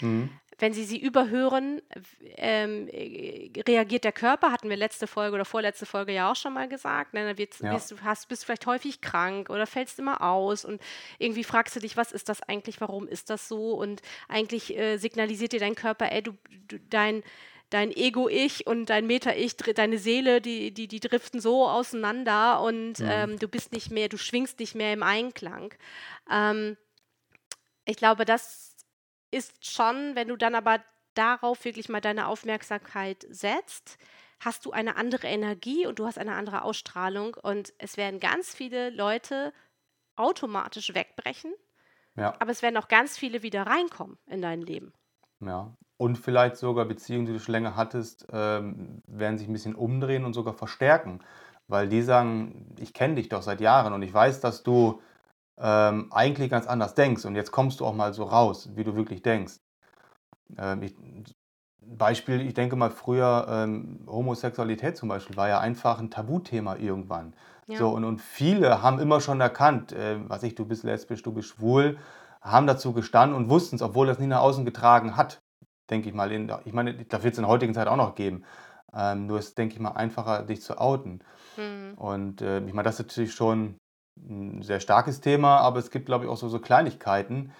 mhm. 0.00 0.30
wenn 0.58 0.72
sie 0.72 0.84
sie 0.84 0.98
überhören, 0.98 1.82
ähm, 2.36 2.88
äh, 2.88 3.50
reagiert 3.68 4.04
der 4.04 4.12
Körper, 4.12 4.50
hatten 4.50 4.70
wir 4.70 4.76
letzte 4.76 5.06
Folge 5.06 5.34
oder 5.34 5.44
vorletzte 5.44 5.86
Folge 5.86 6.12
ja 6.12 6.30
auch 6.30 6.36
schon 6.36 6.54
mal 6.54 6.68
gesagt. 6.68 7.12
Ne? 7.14 7.24
Dann 7.24 7.38
wirst, 7.38 7.60
Ja. 7.60 7.72
wirst 7.72 7.90
du 7.90 7.96
hast, 8.02 8.28
bist 8.28 8.44
vielleicht 8.44 8.66
häufig 8.66 9.00
krank 9.00 9.50
oder 9.50 9.66
fällst 9.66 9.98
immer 9.98 10.22
aus 10.22 10.64
und 10.64 10.80
irgendwie 11.18 11.44
fragst 11.44 11.76
du 11.76 11.80
dich, 11.80 11.96
was 11.96 12.12
ist 12.12 12.28
das 12.28 12.42
eigentlich, 12.42 12.80
warum 12.80 13.06
ist 13.06 13.30
das 13.30 13.46
so? 13.46 13.74
Und 13.74 14.00
eigentlich 14.28 14.76
äh, 14.76 14.96
signalisiert 14.96 15.52
dir 15.52 15.60
dein 15.60 15.74
Körper, 15.74 16.10
ey, 16.10 16.22
du, 16.22 16.32
du 16.68 16.80
dein 16.90 17.22
dein 17.70 17.90
Ego-Ich 17.90 18.66
und 18.66 18.86
dein 18.86 19.06
Meta-Ich, 19.06 19.56
deine 19.56 19.98
Seele, 19.98 20.40
die, 20.40 20.72
die, 20.72 20.88
die 20.88 21.00
driften 21.00 21.40
so 21.40 21.68
auseinander 21.68 22.60
und 22.60 22.94
Mhm. 23.00 23.06
ähm, 23.08 23.38
du 23.38 23.48
bist 23.48 23.72
nicht 23.72 23.90
mehr, 23.90 24.08
du 24.08 24.18
schwingst 24.18 24.58
nicht 24.60 24.74
mehr 24.74 24.92
im 24.92 25.02
Einklang. 25.02 25.74
Ähm, 26.30 26.76
ich 27.84 27.96
glaube, 27.96 28.24
das 28.24 28.76
ist 29.30 29.66
schon, 29.66 30.14
wenn 30.14 30.28
du 30.28 30.36
dann 30.36 30.54
aber 30.54 30.82
darauf 31.14 31.64
wirklich 31.64 31.88
mal 31.88 32.00
deine 32.00 32.26
Aufmerksamkeit 32.28 33.26
setzt, 33.30 33.98
hast 34.40 34.64
du 34.66 34.72
eine 34.72 34.96
andere 34.96 35.26
Energie 35.28 35.86
und 35.86 35.98
du 35.98 36.06
hast 36.06 36.18
eine 36.18 36.34
andere 36.34 36.62
Ausstrahlung 36.62 37.34
und 37.34 37.72
es 37.78 37.96
werden 37.96 38.20
ganz 38.20 38.54
viele 38.54 38.90
Leute 38.90 39.52
automatisch 40.16 40.94
wegbrechen, 40.94 41.54
Ja, 42.16 42.40
aber 42.40 42.50
es 42.52 42.62
werden 42.62 42.76
auch 42.78 42.88
ganz 42.88 43.18
viele 43.18 43.42
wieder 43.42 43.64
reinkommen 43.64 44.18
in 44.26 44.42
dein 44.42 44.62
Leben. 44.62 44.92
ja. 45.40 45.76
Und 45.98 46.18
vielleicht 46.18 46.56
sogar 46.56 46.84
Beziehungen, 46.84 47.26
die 47.26 47.32
du 47.32 47.40
schon 47.40 47.52
länger 47.52 47.76
hattest, 47.76 48.26
ähm, 48.30 49.02
werden 49.06 49.38
sich 49.38 49.48
ein 49.48 49.52
bisschen 49.52 49.74
umdrehen 49.74 50.24
und 50.24 50.34
sogar 50.34 50.54
verstärken. 50.54 51.20
Weil 51.68 51.88
die 51.88 52.02
sagen, 52.02 52.74
ich 52.78 52.92
kenne 52.92 53.16
dich 53.16 53.28
doch 53.28 53.42
seit 53.42 53.60
Jahren 53.60 53.92
und 53.92 54.02
ich 54.02 54.12
weiß, 54.12 54.40
dass 54.40 54.62
du 54.62 55.00
ähm, 55.58 56.12
eigentlich 56.12 56.50
ganz 56.50 56.66
anders 56.66 56.94
denkst 56.94 57.24
und 57.24 57.34
jetzt 57.34 57.50
kommst 57.50 57.80
du 57.80 57.86
auch 57.86 57.94
mal 57.94 58.12
so 58.12 58.24
raus, 58.24 58.70
wie 58.74 58.84
du 58.84 58.94
wirklich 58.94 59.22
denkst. 59.22 59.54
Ähm, 60.58 60.82
ich, 60.82 60.94
Beispiel, 61.80 62.40
ich 62.42 62.54
denke 62.54 62.76
mal 62.76 62.90
früher, 62.90 63.46
ähm, 63.48 64.00
Homosexualität 64.06 64.96
zum 64.96 65.08
Beispiel 65.08 65.36
war 65.36 65.48
ja 65.48 65.60
einfach 65.60 65.98
ein 65.98 66.10
Tabuthema 66.10 66.76
irgendwann. 66.76 67.34
Ja. 67.68 67.78
So, 67.78 67.90
und, 67.90 68.04
und 68.04 68.20
viele 68.20 68.82
haben 68.82 68.98
immer 68.98 69.20
schon 69.20 69.40
erkannt, 69.40 69.92
äh, 69.92 70.18
was 70.28 70.42
ich, 70.42 70.54
du 70.54 70.64
bist 70.64 70.84
lesbisch, 70.84 71.22
du 71.22 71.32
bist 71.32 71.48
schwul, 71.48 71.98
haben 72.40 72.66
dazu 72.66 72.92
gestanden 72.92 73.36
und 73.36 73.48
wussten 73.48 73.76
es, 73.76 73.82
obwohl 73.82 74.06
das 74.06 74.18
nie 74.18 74.26
nach 74.26 74.40
außen 74.40 74.64
getragen 74.64 75.16
hat, 75.16 75.40
denke 75.90 76.08
ich 76.08 76.14
mal. 76.14 76.30
In, 76.32 76.52
ich 76.64 76.72
meine, 76.72 76.94
da 77.04 77.22
wird 77.22 77.34
es 77.34 77.38
in 77.38 77.44
der 77.44 77.50
heutigen 77.50 77.74
Zeit 77.74 77.88
auch 77.88 77.96
noch 77.96 78.14
geben. 78.14 78.44
Ähm, 78.94 79.26
nur 79.26 79.38
ist, 79.38 79.58
denke 79.58 79.74
ich 79.74 79.80
mal, 79.80 79.90
einfacher, 79.90 80.42
dich 80.42 80.62
zu 80.62 80.78
outen. 80.78 81.20
Mhm. 81.56 81.94
Und 81.96 82.42
äh, 82.42 82.60
ich 82.60 82.72
meine, 82.72 82.84
das 82.84 82.98
ist 82.98 83.06
natürlich 83.06 83.34
schon 83.34 83.76
ein 84.16 84.62
sehr 84.62 84.80
starkes 84.80 85.20
Thema, 85.20 85.58
aber 85.58 85.78
es 85.78 85.90
gibt, 85.90 86.06
glaube 86.06 86.24
ich, 86.24 86.30
auch 86.30 86.36
so, 86.36 86.48
so 86.48 86.58
Kleinigkeiten. 86.58 87.52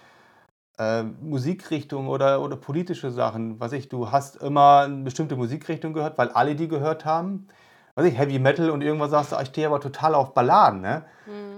Äh, 0.79 1.03
Musikrichtung 1.03 2.07
oder, 2.07 2.41
oder 2.41 2.55
politische 2.55 3.11
Sachen. 3.11 3.59
Was 3.59 3.73
ich, 3.73 3.89
du 3.89 4.11
hast 4.11 4.37
immer 4.37 4.81
eine 4.81 5.03
bestimmte 5.03 5.35
Musikrichtung 5.35 5.93
gehört, 5.93 6.17
weil 6.17 6.29
alle 6.29 6.55
die 6.55 6.67
gehört 6.67 7.05
haben. 7.05 7.47
Was 7.95 8.05
ich, 8.05 8.17
Heavy 8.17 8.37
Metal 8.37 8.69
und 8.69 8.81
irgendwann 8.81 9.09
sagst 9.09 9.31
du, 9.31 9.37
ah, 9.37 9.41
ich 9.41 9.49
stehe 9.49 9.67
aber 9.67 9.79
total 9.79 10.13
auf 10.13 10.35
Balladen. 10.35 10.81
Ne? 10.81 11.05
Mhm. 11.25 11.56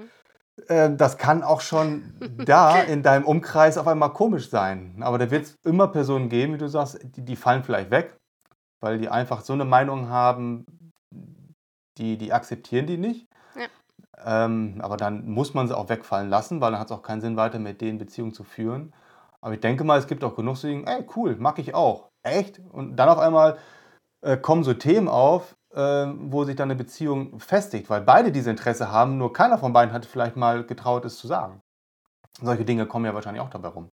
Äh, 0.68 0.96
das 0.96 1.18
kann 1.18 1.44
auch 1.44 1.62
schon 1.62 2.14
da 2.46 2.82
in 2.82 3.04
deinem 3.04 3.26
Umkreis 3.26 3.78
auf 3.78 3.88
einmal 3.88 4.14
komisch 4.14 4.50
sein. 4.50 4.98
Aber 5.02 5.18
da 5.18 5.32
wird 5.32 5.46
es 5.46 5.56
immer 5.64 5.88
Personen 5.88 6.30
geben, 6.30 6.54
wie 6.54 6.58
du 6.58 6.68
sagst, 6.68 7.00
die, 7.04 7.24
die 7.24 7.36
fallen 7.36 7.64
vielleicht 7.64 7.92
weg, 7.92 8.18
weil 8.82 8.98
die 8.98 9.10
einfach 9.10 9.42
so 9.42 9.54
eine 9.54 9.66
Meinung 9.66 10.10
haben, 10.10 10.66
die, 11.98 12.18
die 12.18 12.34
akzeptieren 12.34 12.88
die 12.88 12.98
nicht. 12.98 13.28
Ja. 13.56 14.46
Ähm, 14.46 14.80
aber 14.82 14.98
dann 14.98 15.26
muss 15.30 15.54
man 15.54 15.68
sie 15.68 15.78
auch 15.78 15.90
wegfallen 15.90 16.30
lassen, 16.30 16.62
weil 16.62 16.72
dann 16.72 16.80
hat 16.80 16.92
es 16.92 16.98
auch 16.98 17.04
keinen 17.04 17.22
Sinn, 17.22 17.38
weiter 17.38 17.60
mit 17.60 17.82
denen 17.82 17.98
Beziehungen 17.98 18.34
zu 18.34 18.44
führen. 18.44 18.94
Aber 19.42 19.54
ich 19.54 19.60
denke 19.62 19.84
mal, 19.84 20.00
es 20.00 20.08
gibt 20.08 20.24
auch 20.24 20.36
genug, 20.36 20.56
die 20.56 20.62
sagen, 20.62 20.88
ey, 20.88 21.06
cool, 21.16 21.36
mag 21.38 21.60
ich 21.60 21.74
auch. 21.74 22.10
Echt? 22.24 22.60
Und 22.72 22.98
dann 22.98 23.10
auf 23.10 23.20
einmal 23.20 23.58
äh, 24.22 24.38
kommen 24.38 24.64
so 24.64 24.74
Themen 24.74 25.08
auf, 25.08 25.56
wo 25.72 26.44
sich 26.46 26.56
dann 26.56 26.70
eine 26.72 26.78
Beziehung 26.78 27.40
festigt, 27.40 27.90
weil 27.90 28.02
beide 28.02 28.32
diese 28.32 28.50
Interesse 28.50 28.92
haben, 28.92 29.18
nur 29.18 29.34
keiner 29.34 29.58
von 29.58 29.74
beiden 29.74 29.94
hat 29.94 30.06
vielleicht 30.06 30.36
mal 30.36 30.66
getraut, 30.66 31.06
es 31.06 31.18
zu 31.18 31.28
sagen. 31.28 31.62
Solche 32.42 32.66
Dinge 32.66 32.88
kommen 32.88 33.06
ja 33.06 33.14
wahrscheinlich 33.16 33.42
auch 33.42 33.50
dabei 33.52 33.70
rum. 33.70 33.90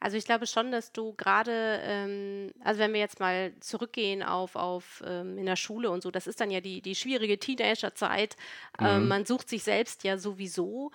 Also 0.00 0.16
ich 0.16 0.24
glaube 0.24 0.46
schon, 0.46 0.70
dass 0.70 0.92
du 0.92 1.14
gerade, 1.14 1.80
ähm, 1.82 2.52
also 2.62 2.80
wenn 2.80 2.92
wir 2.92 3.00
jetzt 3.00 3.20
mal 3.20 3.52
zurückgehen 3.60 4.22
auf, 4.22 4.56
auf 4.56 5.02
ähm, 5.06 5.38
in 5.38 5.46
der 5.46 5.56
Schule 5.56 5.90
und 5.90 6.02
so, 6.02 6.10
das 6.10 6.26
ist 6.26 6.40
dann 6.40 6.50
ja 6.50 6.60
die, 6.60 6.82
die 6.82 6.94
schwierige 6.94 7.38
Teenagerzeit. 7.38 8.36
Ähm, 8.80 9.04
Mhm. 9.04 9.08
man 9.08 9.24
sucht 9.26 9.48
sich 9.48 9.62
selbst 9.64 10.04
ja 10.04 10.18
sowieso. 10.18 10.90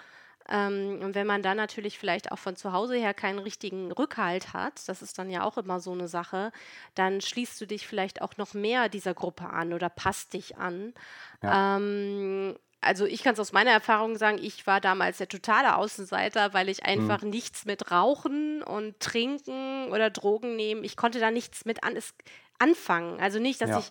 Ähm, 0.49 0.99
und 1.01 1.15
wenn 1.15 1.27
man 1.27 1.43
dann 1.43 1.57
natürlich 1.57 1.99
vielleicht 1.99 2.31
auch 2.31 2.37
von 2.39 2.55
zu 2.55 2.71
Hause 2.73 2.95
her 2.95 3.13
keinen 3.13 3.39
richtigen 3.39 3.91
Rückhalt 3.91 4.53
hat, 4.53 4.87
das 4.87 5.01
ist 5.01 5.17
dann 5.17 5.29
ja 5.29 5.43
auch 5.43 5.57
immer 5.57 5.79
so 5.79 5.91
eine 5.91 6.07
Sache, 6.07 6.51
dann 6.95 7.21
schließt 7.21 7.59
du 7.61 7.65
dich 7.67 7.87
vielleicht 7.87 8.21
auch 8.21 8.37
noch 8.37 8.53
mehr 8.53 8.89
dieser 8.89 9.13
Gruppe 9.13 9.49
an 9.49 9.73
oder 9.73 9.89
passt 9.89 10.33
dich 10.33 10.57
an. 10.57 10.93
Ja. 11.41 11.57
Ähm, 11.77 12.57
also 12.81 13.05
ich 13.05 13.23
kann 13.23 13.33
es 13.33 13.39
aus 13.39 13.51
meiner 13.53 13.71
Erfahrung 13.71 14.17
sagen, 14.17 14.37
ich 14.41 14.67
war 14.67 14.79
damals 14.81 15.17
der 15.17 15.27
totale 15.27 15.75
Außenseiter, 15.75 16.53
weil 16.53 16.69
ich 16.69 16.85
Mhm. 16.95 17.09
einfach 17.09 17.23
nichts 17.23 17.65
mit 17.65 17.91
Rauchen 17.91 18.63
und 18.63 18.99
Trinken 18.99 19.91
oder 19.91 20.09
Drogen 20.09 20.55
nehmen, 20.55 20.83
ich 20.83 20.95
konnte 20.95 21.19
da 21.19 21.31
nichts 21.31 21.65
mit 21.65 21.83
an, 21.83 21.97
anfangen. 22.59 23.19
Also 23.19 23.39
nicht, 23.39 23.61
dass 23.61 23.69
Ja. 23.69 23.79
ich, 23.79 23.89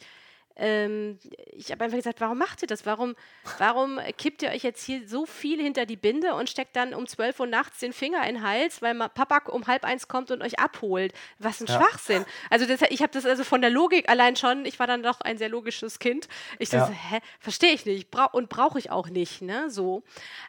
ähm, 0.57 1.19
ich 1.53 1.71
habe 1.71 1.85
einfach 1.85 1.97
gesagt, 1.99 2.21
warum 2.21 2.39
macht 2.39 2.63
ihr 2.63 2.69
das? 2.69 2.87
Warum, 2.87 3.15
warum 3.59 4.01
kippt 4.17 4.43
ihr 4.43 4.51
euch 4.51 4.63
jetzt 4.63 4.83
hier 4.85 5.07
so 5.07 5.27
viel 5.27 5.61
hinter 5.61 5.85
die 5.87 5.97
Binde 5.97 6.35
und 6.35 6.49
steckt 6.49 6.77
dann 6.77 6.95
um 6.95 7.07
12 7.07 7.41
Uhr 7.41 7.47
nachts 7.47 7.79
den 7.81 7.93
Finger 7.93 8.27
in 8.27 8.37
den 8.37 8.43
Hals, 8.43 8.81
weil 8.83 8.95
Papa 9.11 9.51
um 9.51 9.67
halb 9.67 9.85
eins 9.85 10.09
kommt 10.09 10.31
und 10.31 10.43
euch 10.43 10.59
abholt? 10.59 11.13
Was 11.39 11.61
ein 11.61 11.67
Ja. 11.67 11.77
Schwachsinn. 11.77 12.25
Also 12.51 12.65
das, 12.67 12.81
ich 12.89 13.03
habe 13.03 13.13
das 13.13 13.27
also 13.27 13.45
von 13.45 13.61
der 13.61 13.71
Logik 13.71 14.09
allein 14.09 14.37
schon, 14.37 14.65
ich 14.65 14.79
war 14.79 14.87
dann 14.87 15.03
doch 15.03 15.21
ein 15.21 15.37
sehr 15.39 15.49
logisches 15.49 15.99
Kind. 15.99 16.29
Ich 16.59 16.71
Ja. 16.73 16.81
dachte, 16.81 16.95
hä, 16.95 17.19
verstehe 17.39 17.73
ich 17.73 17.85
nicht 17.87 18.11
brau 18.11 18.29
und 18.33 18.49
brauche 18.49 18.79
ich 18.79 18.91
auch 18.91 19.09
nicht, 19.09 19.43
ne, 19.43 19.71
so. 19.71 20.03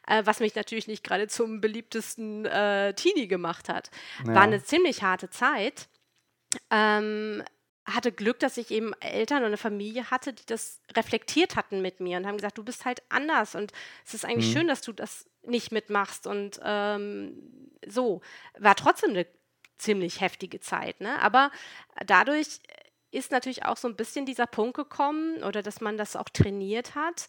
Äh, 0.08 0.22
was 0.26 0.40
mich 0.40 0.56
natürlich 0.56 0.88
nicht 0.88 1.04
gerade 1.04 1.28
zum 1.28 1.60
beliebtesten 1.62 2.46
äh, 2.46 2.94
Teenie 2.94 3.28
gemacht 3.28 3.68
hat. 3.70 3.92
War 4.24 4.36
Ja. 4.36 4.42
eine 4.42 4.64
ziemlich 4.64 5.04
harte 5.04 5.30
Zeit. 5.30 5.88
Ähm, 6.72 7.44
hatte 7.88 8.12
Glück, 8.12 8.40
dass 8.40 8.58
ich 8.58 8.70
eben 8.72 8.94
Eltern 9.00 9.40
und 9.40 9.46
eine 9.48 9.58
Familie 9.58 10.12
hatte, 10.12 10.34
die 10.34 10.46
das 10.46 10.82
reflektiert 10.96 11.56
hatten 11.56 11.82
mit 11.82 12.00
mir 12.02 12.18
und 12.18 12.28
haben 12.28 12.38
gesagt, 12.38 12.58
du 12.58 12.64
bist 12.64 12.86
halt 12.86 13.02
anders 13.10 13.56
und 13.56 13.72
es 14.06 14.14
ist 14.14 14.26
eigentlich 14.26 14.48
Mhm. 14.50 14.60
schön, 14.60 14.68
dass 14.68 14.82
du 14.82 14.92
das 14.92 15.26
nicht 15.44 15.72
mitmachst 15.72 16.28
und 16.28 16.60
ähm, 16.64 17.72
so. 17.88 18.22
War 18.60 18.76
trotzdem 18.76 19.12
eine 19.12 19.26
ziemlich 19.78 20.20
heftige 20.22 20.60
Zeit, 20.60 21.00
ne? 21.02 21.20
Aber 21.22 21.52
dadurch 22.06 22.60
ist 23.12 23.32
natürlich 23.32 23.64
auch 23.64 23.78
so 23.78 23.88
ein 23.88 23.96
bisschen 23.96 24.26
dieser 24.26 24.48
Punkt 24.48 24.76
gekommen 24.76 25.42
oder 25.44 25.62
dass 25.64 25.80
man 25.80 25.98
das 25.98 26.16
auch 26.18 26.28
trainiert 26.30 26.94
hat. 26.96 27.28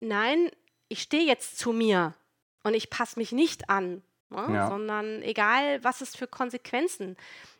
Nein, 0.00 0.50
ich 0.88 1.02
stehe 1.02 1.24
jetzt 1.26 1.58
zu 1.58 1.72
mir 1.72 2.14
und 2.62 2.74
ich 2.74 2.88
passe 2.88 3.18
mich 3.18 3.32
nicht 3.32 3.68
an, 3.68 4.02
ne? 4.30 4.46
Ja. 4.54 4.68
sondern 4.68 5.20
egal, 5.22 5.84
was 5.84 6.00
es 6.00 6.16
für 6.16 6.26
Konsequenzen 6.26 7.16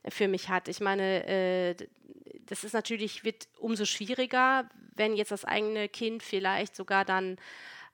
für 0.08 0.28
mich 0.28 0.48
hat. 0.48 0.68
Ich 0.68 0.80
meine, 0.80 1.26
äh, 1.26 1.74
das 2.46 2.64
ist 2.64 2.72
natürlich, 2.72 3.24
wird 3.24 3.48
umso 3.58 3.84
schwieriger, 3.84 4.68
wenn 4.94 5.16
jetzt 5.16 5.30
das 5.30 5.44
eigene 5.44 5.88
Kind 5.88 6.22
vielleicht 6.22 6.76
sogar 6.76 7.04
dann 7.04 7.36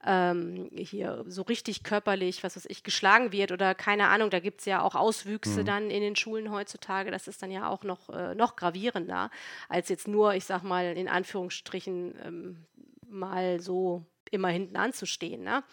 ähm, 0.05 0.71
hier 0.77 1.25
so 1.27 1.43
richtig 1.43 1.83
körperlich, 1.83 2.45
was 2.45 2.57
weiß 2.57 2.67
ich, 2.69 2.85
geschlagen 2.85 3.33
wird 3.33 3.51
oder 3.53 3.75
keine 3.75 4.09
Ahnung, 4.09 4.31
da 4.31 4.39
gibt 4.41 4.61
es 4.61 4.67
ja 4.67 4.83
auch 4.83 4.95
Auswüchse 4.95 5.61
Mhm. 5.61 5.67
dann 5.67 5.91
in 5.91 6.03
den 6.03 6.17
Schulen 6.17 6.51
heutzutage. 6.53 7.11
Das 7.11 7.27
ist 7.27 7.43
dann 7.43 7.51
ja 7.51 7.69
auch 7.69 7.83
noch, 7.83 8.09
äh, 8.11 8.35
noch 8.35 8.57
gravierender, 8.57 9.31
als 9.69 9.89
jetzt 9.89 10.07
nur, 10.07 10.35
ich 10.35 10.45
sag 10.45 10.63
mal, 10.63 10.97
in 10.97 11.09
Anführungsstrichen 11.09 12.15
ähm, 12.25 12.67
mal 13.09 13.61
so 13.61 14.05
immer 14.31 14.49
hinten 14.49 14.77
anzustehen. 14.77 15.43
Ne? 15.43 15.65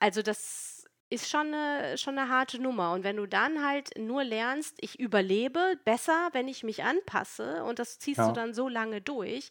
Also 0.00 0.22
das 0.22 0.77
ist 1.10 1.28
schon 1.30 1.54
eine, 1.54 1.96
schon 1.98 2.18
eine 2.18 2.28
harte 2.28 2.60
Nummer. 2.60 2.92
Und 2.92 3.04
wenn 3.04 3.16
du 3.16 3.26
dann 3.26 3.64
halt 3.66 3.96
nur 3.98 4.24
lernst, 4.24 4.76
ich 4.80 4.98
überlebe 5.00 5.78
besser, 5.84 6.28
wenn 6.32 6.48
ich 6.48 6.62
mich 6.64 6.84
anpasse 6.84 7.64
und 7.64 7.78
das 7.78 7.98
ziehst 7.98 8.18
Ja. 8.18 8.26
du 8.28 8.32
dann 8.32 8.54
so 8.54 8.68
lange 8.68 9.00
durch, 9.00 9.48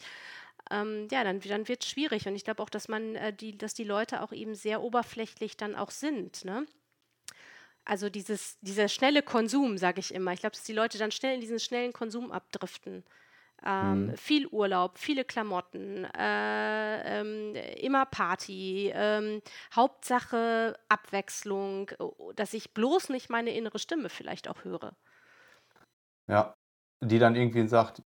ähm, 0.72 1.08
ja, 1.12 1.24
dann, 1.24 1.40
dann 1.42 1.68
wird 1.68 1.84
es 1.84 1.90
schwierig. 1.90 2.28
Und 2.28 2.36
ich 2.36 2.44
glaube 2.44 2.62
auch, 2.62 2.70
dass 2.70 2.88
man 2.88 3.16
äh, 3.16 3.34
die, 3.34 3.58
dass 3.58 3.74
die 3.74 3.84
Leute 3.86 4.22
auch 4.22 4.32
eben 4.34 4.56
sehr 4.56 4.82
oberflächlich 4.82 5.58
dann 5.58 5.76
auch 5.76 5.92
sind. 5.92 6.46
Ne? 6.46 6.66
Also 7.86 8.10
dieses, 8.10 8.58
dieser 8.62 8.90
schnelle 8.90 9.24
Konsum, 9.24 9.78
sage 9.78 10.00
ich 10.02 10.14
immer. 10.14 10.34
Ich 10.34 10.42
glaube, 10.42 10.56
dass 10.56 10.64
die 10.66 10.74
Leute 10.74 10.98
dann 10.98 11.12
schnell 11.12 11.36
in 11.36 11.42
diesen 11.42 11.60
schnellen 11.60 11.94
Konsum 11.94 12.32
abdriften. 12.32 13.04
Ähm, 13.66 14.12
Mhm. 14.12 14.16
Viel 14.16 14.48
Urlaub, 14.48 14.98
viele 15.00 15.26
Klamotten, 15.26 16.06
äh, 16.06 17.20
ähm, 17.22 17.56
immer 17.78 18.06
Party, 18.06 18.92
ähm, 18.94 19.42
Hauptsache 19.76 20.78
Abwechslung, 20.90 21.92
o- 22.00 22.32
dass 22.36 22.54
ich 22.54 22.74
bloß 22.74 23.10
nicht 23.10 23.30
meine 23.30 23.52
innere 23.56 23.80
Stimme 23.80 24.10
vielleicht 24.10 24.48
auch 24.48 24.64
höre. 24.64 24.96
Ja. 26.30 26.56
Die 27.04 27.20
dann 27.20 27.36
irgendwie 27.36 27.68
sagt, 27.68 28.02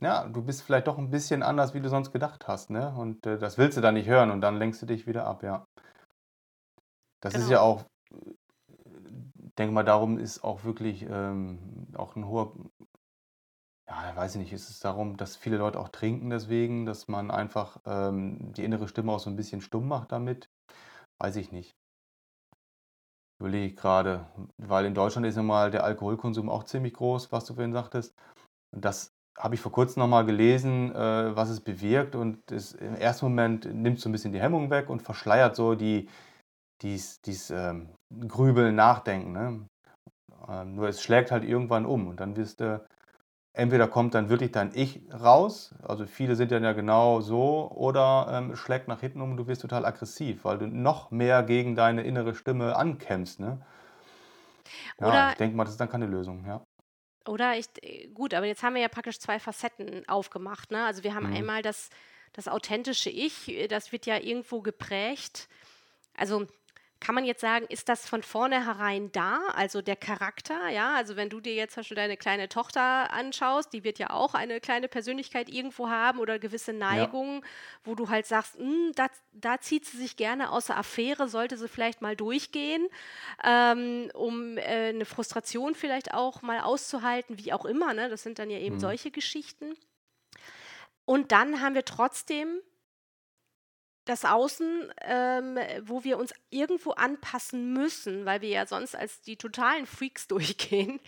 ja, 0.00 0.28
du 0.28 0.42
bist 0.44 0.62
vielleicht 0.62 0.86
doch 0.88 0.98
ein 0.98 1.10
bisschen 1.10 1.42
anders, 1.42 1.74
wie 1.74 1.80
du 1.80 1.88
sonst 1.90 2.12
gedacht 2.12 2.48
hast, 2.48 2.70
ne? 2.70 2.94
Und 2.96 3.26
äh, 3.26 3.38
das 3.38 3.58
willst 3.58 3.76
du 3.78 3.82
dann 3.82 3.94
nicht 3.94 4.08
hören 4.08 4.30
und 4.32 4.40
dann 4.42 4.58
lenkst 4.58 4.82
du 4.82 4.86
dich 4.86 5.06
wieder 5.06 5.26
ab, 5.26 5.42
ja. 5.44 5.66
Das 7.20 7.36
ist 7.36 7.48
Genau. 7.48 7.50
ja 7.50 7.60
auch, 7.60 7.84
ich 9.44 9.54
denke 9.58 9.72
mal, 9.74 9.84
darum 9.84 10.18
ist 10.18 10.42
auch 10.44 10.64
wirklich 10.64 11.04
ähm, 11.08 11.88
auch 11.96 12.16
ein 12.16 12.26
hoher 12.26 12.54
weiß 14.18 14.34
ich 14.34 14.40
nicht, 14.40 14.52
ist 14.52 14.68
es 14.68 14.80
darum, 14.80 15.16
dass 15.16 15.36
viele 15.36 15.58
Leute 15.58 15.78
auch 15.78 15.90
trinken 15.90 16.30
deswegen, 16.30 16.86
dass 16.86 17.06
man 17.06 17.30
einfach 17.30 17.78
ähm, 17.86 18.52
die 18.52 18.64
innere 18.64 18.88
Stimme 18.88 19.12
auch 19.12 19.20
so 19.20 19.30
ein 19.30 19.36
bisschen 19.36 19.60
stumm 19.60 19.86
macht 19.86 20.10
damit? 20.10 20.48
Weiß 21.22 21.36
ich 21.36 21.52
nicht. 21.52 21.76
Überlege 23.40 23.66
ich 23.66 23.76
gerade, 23.76 24.26
weil 24.56 24.86
in 24.86 24.94
Deutschland 24.94 25.24
ist 25.24 25.36
ja 25.36 25.42
mal 25.44 25.70
der 25.70 25.84
Alkoholkonsum 25.84 26.50
auch 26.50 26.64
ziemlich 26.64 26.94
groß, 26.94 27.30
was 27.30 27.44
du 27.44 27.54
vorhin 27.54 27.72
sagtest. 27.72 28.12
Und 28.74 28.84
das 28.84 29.12
habe 29.38 29.54
ich 29.54 29.60
vor 29.60 29.70
kurzem 29.70 30.00
nochmal 30.00 30.26
gelesen, 30.26 30.92
äh, 30.92 31.36
was 31.36 31.48
es 31.48 31.60
bewirkt. 31.60 32.16
Und 32.16 32.50
es, 32.50 32.72
im 32.72 32.96
ersten 32.96 33.26
Moment 33.26 33.72
nimmt 33.72 34.00
so 34.00 34.08
ein 34.08 34.12
bisschen 34.12 34.32
die 34.32 34.40
Hemmung 34.40 34.68
weg 34.70 34.90
und 34.90 35.00
verschleiert 35.00 35.54
so 35.54 35.76
die, 35.76 36.08
dies, 36.82 37.20
dies 37.20 37.50
ähm, 37.50 37.90
Grübeln, 38.26 38.74
Nachdenken. 38.74 39.30
Ne? 39.30 39.66
Ähm, 40.48 40.74
nur 40.74 40.88
es 40.88 41.02
schlägt 41.02 41.30
halt 41.30 41.44
irgendwann 41.44 41.86
um 41.86 42.08
und 42.08 42.18
dann 42.18 42.36
wirst 42.36 42.58
du 42.58 42.84
entweder 43.58 43.88
kommt 43.88 44.14
dann 44.14 44.28
wirklich 44.30 44.52
dein 44.52 44.72
Ich 44.74 45.02
raus, 45.12 45.74
also 45.82 46.06
viele 46.06 46.36
sind 46.36 46.52
dann 46.52 46.64
ja 46.64 46.72
genau 46.72 47.20
so, 47.20 47.70
oder 47.72 48.28
ähm, 48.32 48.56
schlägt 48.56 48.88
nach 48.88 49.00
hinten 49.00 49.20
um 49.20 49.32
und 49.32 49.36
du 49.36 49.46
wirst 49.48 49.62
total 49.62 49.84
aggressiv, 49.86 50.44
weil 50.44 50.58
du 50.58 50.66
noch 50.66 51.10
mehr 51.10 51.42
gegen 51.42 51.74
deine 51.76 52.02
innere 52.02 52.34
Stimme 52.34 52.76
ankämpfst. 52.76 53.40
Ne? 53.40 53.60
Ja, 55.00 55.22
Oder, 55.22 55.28
ich 55.28 55.36
denke 55.36 55.56
mal, 55.56 55.64
das 55.64 55.72
ist 55.74 55.80
dann 55.80 55.88
keine 55.88 56.06
Lösung, 56.06 56.44
ja. 56.46 56.62
oder 57.26 57.56
ich, 57.58 57.66
äh, 57.82 58.08
gut, 58.08 58.34
aber 58.34 58.46
jetzt 58.46 58.62
haben 58.62 58.74
wir 58.74 58.82
ja 58.82 58.88
praktisch 58.88 59.18
zwei 59.18 59.38
Facetten 59.38 60.08
aufgemacht. 60.08 60.70
Ne? 60.70 60.84
Also 60.84 61.04
wir 61.04 61.14
haben 61.14 61.26
Mhm. 61.26 61.26
einmal 61.26 61.62
das, 61.62 61.90
das 62.32 62.48
authentische 62.48 63.10
Ich, 63.10 63.48
äh, 63.48 63.68
das 63.68 63.92
wird 63.92 64.06
ja 64.06 64.18
irgendwo 64.18 64.62
geprägt. 64.62 65.48
Also 66.16 66.46
kann 67.00 67.14
man 67.14 67.24
jetzt 67.24 67.40
sagen, 67.40 67.66
ist 67.68 67.88
das 67.88 68.08
von 68.08 68.22
vornherein 68.22 69.12
da, 69.12 69.40
also 69.54 69.82
der 69.82 69.96
Charakter, 69.96 70.68
ja? 70.68 70.94
Also 70.94 71.16
wenn 71.16 71.28
du 71.30 71.40
dir 71.40 71.54
jetzt 71.54 71.74
zum 71.74 71.80
Beispiel 71.82 71.94
deine 71.96 72.16
kleine 72.16 72.48
Tochter 72.48 73.12
anschaust, 73.12 73.72
die 73.72 73.84
wird 73.84 73.98
ja 73.98 74.10
auch 74.10 74.34
eine 74.34 74.60
kleine 74.60 74.88
Persönlichkeit 74.88 75.48
irgendwo 75.48 75.88
haben 75.88 76.18
oder 76.18 76.38
gewisse 76.38 76.72
Ja. 76.88 77.12
Neigungen, 77.12 77.44
wo 77.84 77.94
du 77.94 78.08
halt 78.10 78.26
sagst, 78.26 78.56
"Hm, 78.56 78.92
da, 78.96 79.06
da 79.32 79.60
zieht 79.60 79.86
sie 79.86 79.96
sich 79.98 80.16
gerne 80.16 80.50
aus 80.50 80.66
der 80.66 80.76
Affäre, 80.78 81.28
sollte 81.28 81.56
sie 81.56 81.68
vielleicht 81.68 82.02
mal 82.02 82.16
durchgehen, 82.16 82.88
ähm, 83.44 84.10
um 84.14 84.58
äh, 84.58 84.88
eine 84.90 85.04
Frustration 85.04 85.74
vielleicht 85.74 86.14
auch 86.14 86.42
mal 86.42 86.60
auszuhalten, 86.60 87.38
wie 87.38 87.52
auch 87.52 87.64
immer, 87.64 87.94
ne? 87.94 88.08
Das 88.08 88.22
sind 88.22 88.38
dann 88.38 88.50
ja 88.50 88.58
eben 88.58 88.78
Mhm. 88.78 88.78
solche 88.78 89.10
Geschichten. 89.10 89.74
Und 91.04 91.32
dann 91.32 91.60
haben 91.60 91.74
wir 91.74 91.84
trotzdem 91.84 92.60
das 94.08 94.24
Außen, 94.24 94.92
ähm, 95.02 95.58
wo 95.82 96.02
wir 96.02 96.18
uns 96.18 96.32
irgendwo 96.48 96.92
anpassen 96.92 97.74
müssen, 97.74 98.24
weil 98.24 98.40
wir 98.40 98.48
ja 98.48 98.66
sonst 98.66 98.96
als 98.96 99.20
die 99.20 99.36
totalen 99.36 99.86
Freaks 99.86 100.26
durchgehen. 100.28 101.00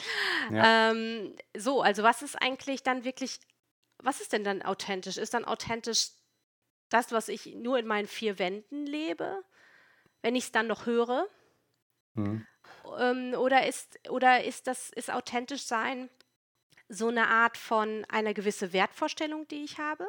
Ja. 0.51 0.91
Ähm, 0.91 1.35
so, 1.57 1.83
also 1.83 2.03
was 2.03 2.23
ist 2.23 2.41
eigentlich 2.41 2.83
dann 2.83 3.05
wirklich, 3.05 3.41
was 3.99 4.21
ist 4.21 4.33
denn 4.33 4.45
dann 4.45 4.63
authentisch? 4.63 5.17
Ist 5.17 5.33
dann 5.33 5.47
authentisch 5.47 6.11
das, 6.91 7.11
was 7.13 7.29
ich 7.29 7.47
nur 7.55 7.79
in 7.79 7.87
meinen 7.87 8.09
vier 8.09 8.39
Wänden 8.39 8.87
lebe, 8.87 9.45
wenn 10.21 10.35
ich 10.35 10.45
es 10.45 10.53
dann 10.53 10.67
noch 10.67 10.85
höre? 10.85 11.27
Mhm. 12.15 12.47
Ähm, 12.99 13.35
oder 13.35 13.67
ist, 13.67 13.99
oder 14.11 14.45
ist 14.45 14.67
das, 14.67 14.91
ist 14.91 15.11
authentisch 15.11 15.63
sein 15.63 16.11
so 16.89 17.09
eine 17.09 17.29
Art 17.29 17.57
von 17.57 18.05
einer 18.09 18.35
gewisse 18.35 18.73
Wertvorstellung, 18.73 19.47
die 19.49 19.65
ich 19.65 19.79
habe? 19.79 20.07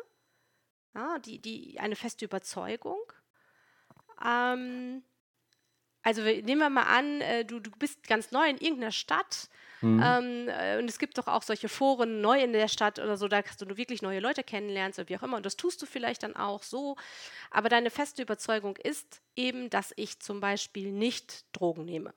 Ja, 0.93 1.19
die, 1.19 1.39
die, 1.39 1.79
eine 1.79 1.95
feste 1.95 2.25
Überzeugung. 2.25 3.01
Ähm, 4.23 5.03
also 6.03 6.21
nehmen 6.21 6.59
wir 6.59 6.69
mal 6.69 6.83
an, 6.83 7.21
äh, 7.21 7.45
du, 7.45 7.59
du 7.59 7.71
bist 7.71 8.07
ganz 8.07 8.31
neu 8.31 8.47
in 8.49 8.57
irgendeiner 8.57 8.91
Stadt 8.91 9.49
Mhm. 9.81 10.03
ähm, 10.03 10.47
äh, 10.47 10.77
und 10.77 10.89
es 10.89 10.99
gibt 10.99 11.17
doch 11.17 11.27
auch 11.27 11.41
solche 11.41 11.67
Foren 11.67 12.21
neu 12.21 12.39
in 12.41 12.53
der 12.53 12.67
Stadt 12.67 12.99
oder 12.99 13.17
so, 13.17 13.27
da 13.27 13.41
kannst 13.41 13.61
du 13.61 13.77
wirklich 13.77 14.01
neue 14.01 14.19
Leute 14.19 14.43
kennenlernst 14.43 14.99
oder 14.99 15.09
wie 15.09 15.17
auch 15.17 15.23
immer 15.23 15.37
und 15.37 15.45
das 15.45 15.57
tust 15.57 15.81
du 15.81 15.85
vielleicht 15.87 16.23
dann 16.23 16.35
auch 16.35 16.61
so. 16.61 16.95
Aber 17.49 17.67
deine 17.67 17.89
feste 17.89 18.21
Überzeugung 18.21 18.77
ist 18.77 19.21
eben, 19.35 19.69
dass 19.69 19.91
ich 19.95 20.19
zum 20.19 20.39
Beispiel 20.39 20.91
nicht 20.91 21.45
Drogen 21.51 21.85
nehme. 21.85 22.13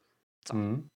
So. 0.46 0.54
Mhm. 0.54 0.90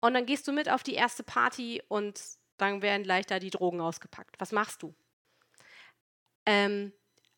Und 0.00 0.14
dann 0.14 0.26
gehst 0.26 0.46
du 0.48 0.52
mit 0.52 0.68
auf 0.68 0.82
die 0.82 0.94
erste 0.94 1.22
Party 1.22 1.82
und 1.88 2.20
dann 2.58 2.82
werden 2.82 3.02
gleich 3.02 3.26
da 3.26 3.38
die 3.38 3.50
Drogen 3.50 3.80
ausgepackt. 3.80 4.36
Was 4.38 4.52
machst 4.52 4.82
du? 4.82 4.94
Ähm, 6.50 6.92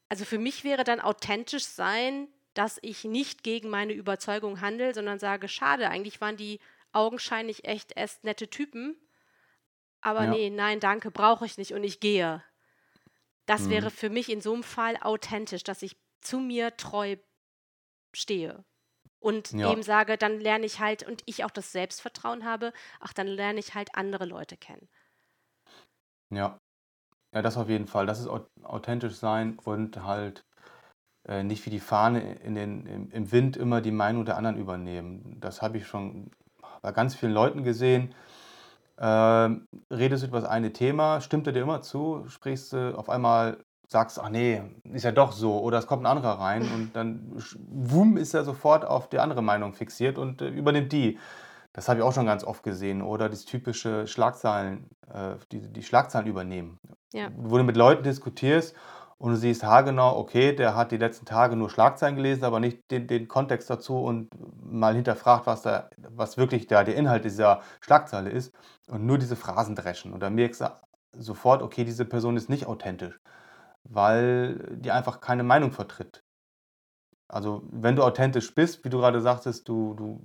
also 0.09 0.25
für 0.25 0.39
mich 0.39 0.65
wäre 0.65 0.85
dann 0.85 1.01
authentisch 1.01 1.65
sein, 1.67 2.29
dass 2.55 2.79
ich 2.83 3.05
nicht 3.05 3.43
gegen 3.43 3.69
meine 3.69 3.93
Überzeugung 3.93 4.61
handle, 4.63 4.95
sondern 4.95 5.19
sage, 5.19 5.49
schade, 5.49 5.91
eigentlich 5.91 6.21
waren 6.23 6.39
die 6.39 6.61
augenscheinlich 6.93 7.65
echt 7.67 7.93
erst 7.97 8.25
nette 8.25 8.49
Typen, 8.49 8.97
aber 10.01 10.27
Ja. 10.27 10.29
nee, 10.29 10.51
nein, 10.51 10.81
danke, 10.81 11.11
brauche 11.11 11.47
ich 11.47 11.59
nicht 11.59 11.73
und 11.75 11.83
ich 11.85 11.99
gehe. 12.01 12.45
Das 13.47 13.69
wäre 13.69 13.91
Mhm. 13.91 13.93
für 13.93 14.11
mich 14.11 14.29
in 14.31 14.41
so 14.41 14.53
einem 14.53 14.63
Fall 14.65 14.97
authentisch, 15.01 15.63
dass 15.65 15.83
ich 15.83 15.97
zu 16.21 16.39
mir 16.41 16.77
treu 16.77 17.17
stehe 18.15 18.65
und 19.21 19.53
Ja. 19.53 19.63
eben 19.63 19.83
sage, 19.85 20.19
dann 20.19 20.41
lerne 20.41 20.67
ich 20.67 20.81
halt 20.81 21.05
und 21.05 21.23
ich 21.27 21.45
auch 21.45 21.51
das 21.53 21.73
Selbstvertrauen 21.73 22.45
habe, 22.47 22.73
ach, 23.01 23.13
dann 23.15 23.29
lerne 23.29 23.61
ich 23.61 23.75
halt 23.75 23.95
andere 23.97 24.27
Leute 24.27 24.57
kennen. 24.59 24.89
Ja. 26.31 26.62
Ja, 27.35 27.43
das 27.43 27.57
auf 27.57 27.69
jeden 27.69 27.87
Fall. 27.87 28.07
Das 28.07 28.21
ist 28.21 28.29
au- 28.29 28.47
authentisch 28.63 29.15
sein 29.17 29.59
und 29.65 30.03
halt 30.05 30.45
äh, 31.29 31.43
nicht 31.45 31.67
wie 31.67 31.71
die 31.71 31.81
Fahne 31.81 32.35
in 32.37 32.55
den, 32.55 32.87
im, 32.87 33.11
im 33.11 33.33
Wind 33.33 33.57
immer 33.57 33.81
die 33.83 33.93
Meinung 33.93 34.25
der 34.27 34.37
anderen 34.39 34.59
übernehmen. 34.59 35.39
Das 35.41 35.63
habe 35.63 35.79
ich 35.79 35.87
schon 35.87 36.31
bei 36.83 36.93
ganz 36.93 37.15
vielen 37.15 37.33
Leuten 37.33 37.65
gesehen. 37.65 38.15
Ähm, 38.99 39.67
redest 39.91 40.25
du 40.25 40.29
über 40.29 40.41
das 40.41 40.49
eine 40.51 40.73
Thema, 40.73 41.21
stimmt 41.21 41.47
er 41.49 41.53
dir 41.55 41.63
immer 41.63 41.83
zu, 41.83 42.25
sprichst 42.29 42.73
du 42.75 42.99
auf 42.99 43.09
einmal, 43.11 43.59
sagst, 43.89 44.21
ach 44.21 44.31
nee, 44.31 44.63
ist 44.93 45.05
ja 45.05 45.13
doch 45.13 45.33
so, 45.33 45.61
oder 45.61 45.79
es 45.79 45.87
kommt 45.87 46.05
ein 46.05 46.07
anderer 46.07 46.41
rein 46.41 46.63
und 46.63 46.93
dann 46.95 47.33
wumm 47.69 48.17
ist 48.19 48.35
er 48.35 48.45
sofort 48.45 48.85
auf 48.87 49.09
die 49.11 49.19
andere 49.21 49.43
Meinung 49.43 49.75
fixiert 49.75 50.19
und 50.19 50.43
äh, 50.43 50.49
übernimmt 50.51 50.93
die. 50.93 51.19
Das 51.73 51.89
habe 51.89 52.01
ich 52.01 52.05
auch 52.05 52.13
schon 52.13 52.27
ganz 52.27 52.45
oft 52.45 52.63
gesehen. 52.63 53.03
Oder 53.03 53.29
das 53.29 53.45
typische 53.45 54.07
Schlagzeilen, 54.07 54.89
äh, 55.13 55.37
die, 55.51 55.73
die 55.73 55.83
Schlagzeilen 55.83 56.27
übernehmen. 56.27 56.79
Ja. 57.13 57.31
Wo 57.37 57.57
du 57.57 57.65
mit 57.65 57.77
Leuten 57.77 58.03
diskutierst 58.03 58.75
und 59.19 59.31
du 59.31 59.37
siehst 59.37 59.65
haargenau, 59.65 60.19
okay, 60.19 60.55
der 60.55 60.75
hat 60.75 60.93
die 60.93 60.97
letzten 60.99 61.25
Tage 61.25 61.57
nur 61.57 61.71
Schlagzeilen 61.71 62.17
gelesen, 62.17 62.45
aber 62.45 62.61
nicht 62.61 62.91
den, 62.91 63.07
den 63.07 63.29
Kontext 63.29 63.71
dazu 63.71 64.03
und 64.03 64.29
mal 64.63 64.95
hinterfragt, 64.95 65.47
was, 65.47 65.63
da, 65.63 65.89
was 65.97 66.37
wirklich 66.37 66.67
da 66.67 66.85
der 66.85 66.97
Inhalt 66.97 67.25
dieser 67.25 67.63
Schlagzeile 67.81 68.31
ist 68.31 68.53
und 68.89 69.07
nur 69.07 69.19
diese 69.19 69.37
Phrasen 69.37 69.75
dreschen. 69.75 70.13
Und 70.13 70.21
dann 70.21 70.35
merkst 70.35 70.61
du 70.61 70.67
sofort, 71.17 71.63
okay, 71.63 71.85
diese 71.85 72.05
Person 72.05 72.37
ist 72.37 72.49
nicht 72.51 72.67
authentisch, 72.67 73.19
weil 73.85 74.77
die 74.77 74.91
einfach 74.91 75.21
keine 75.21 75.43
Meinung 75.43 75.73
vertritt. 75.73 76.23
Also 77.29 77.63
wenn 77.71 77.97
du 77.97 78.03
authentisch 78.03 78.55
bist, 78.55 78.85
wie 78.85 78.91
du 78.91 78.99
gerade 78.99 79.23
sagtest, 79.23 79.67
du, 79.69 79.95
du 79.95 80.21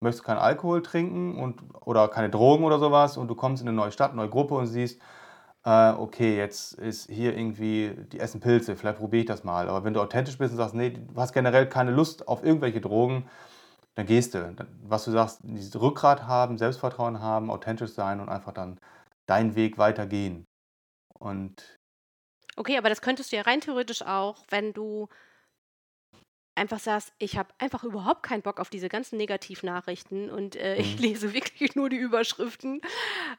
möchtest 0.00 0.24
keinen 0.24 0.38
Alkohol 0.38 0.82
trinken 0.82 1.36
und, 1.36 1.62
oder 1.84 2.08
keine 2.08 2.30
Drogen 2.30 2.64
oder 2.64 2.78
sowas 2.78 3.16
und 3.16 3.28
du 3.28 3.34
kommst 3.34 3.62
in 3.62 3.68
eine 3.68 3.76
neue 3.76 3.92
Stadt, 3.92 4.14
neue 4.14 4.28
Gruppe 4.28 4.54
und 4.54 4.66
siehst, 4.66 5.00
äh, 5.64 5.90
okay, 5.90 6.36
jetzt 6.36 6.74
ist 6.74 7.10
hier 7.10 7.36
irgendwie, 7.36 7.94
die 8.12 8.20
essen 8.20 8.40
Pilze, 8.40 8.76
vielleicht 8.76 8.98
probiere 8.98 9.20
ich 9.20 9.26
das 9.26 9.44
mal. 9.44 9.68
Aber 9.68 9.84
wenn 9.84 9.94
du 9.94 10.00
authentisch 10.00 10.38
bist 10.38 10.52
und 10.52 10.58
sagst, 10.58 10.74
nee, 10.74 10.90
du 10.90 11.20
hast 11.20 11.32
generell 11.32 11.68
keine 11.68 11.90
Lust 11.90 12.28
auf 12.28 12.44
irgendwelche 12.44 12.80
Drogen, 12.80 13.28
dann 13.96 14.06
gehst 14.06 14.34
du. 14.34 14.54
Was 14.84 15.04
du 15.04 15.10
sagst, 15.10 15.40
dieses 15.42 15.80
Rückgrat 15.80 16.26
haben, 16.26 16.56
Selbstvertrauen 16.58 17.20
haben, 17.20 17.50
authentisch 17.50 17.92
sein 17.92 18.20
und 18.20 18.28
einfach 18.28 18.52
dann 18.52 18.78
deinen 19.26 19.56
Weg 19.56 19.78
weitergehen. 19.78 20.46
Und 21.18 21.78
Okay, 22.56 22.76
aber 22.76 22.88
das 22.88 23.02
könntest 23.02 23.30
du 23.32 23.36
ja 23.36 23.42
rein 23.42 23.60
theoretisch 23.60 24.02
auch, 24.02 24.44
wenn 24.50 24.72
du 24.72 25.08
einfach 26.58 26.78
sagst, 26.80 27.12
ich 27.18 27.38
habe 27.38 27.50
einfach 27.58 27.84
überhaupt 27.84 28.22
keinen 28.22 28.42
Bock 28.42 28.60
auf 28.60 28.70
diese 28.70 28.88
ganzen 28.88 29.16
Negativnachrichten 29.16 30.30
und 30.30 30.56
äh, 30.56 30.76
ich 30.76 30.98
Mhm. 30.98 30.98
lese 30.98 31.32
wirklich 31.34 31.74
nur 31.76 31.88
die 31.88 31.96
Überschriften 31.96 32.80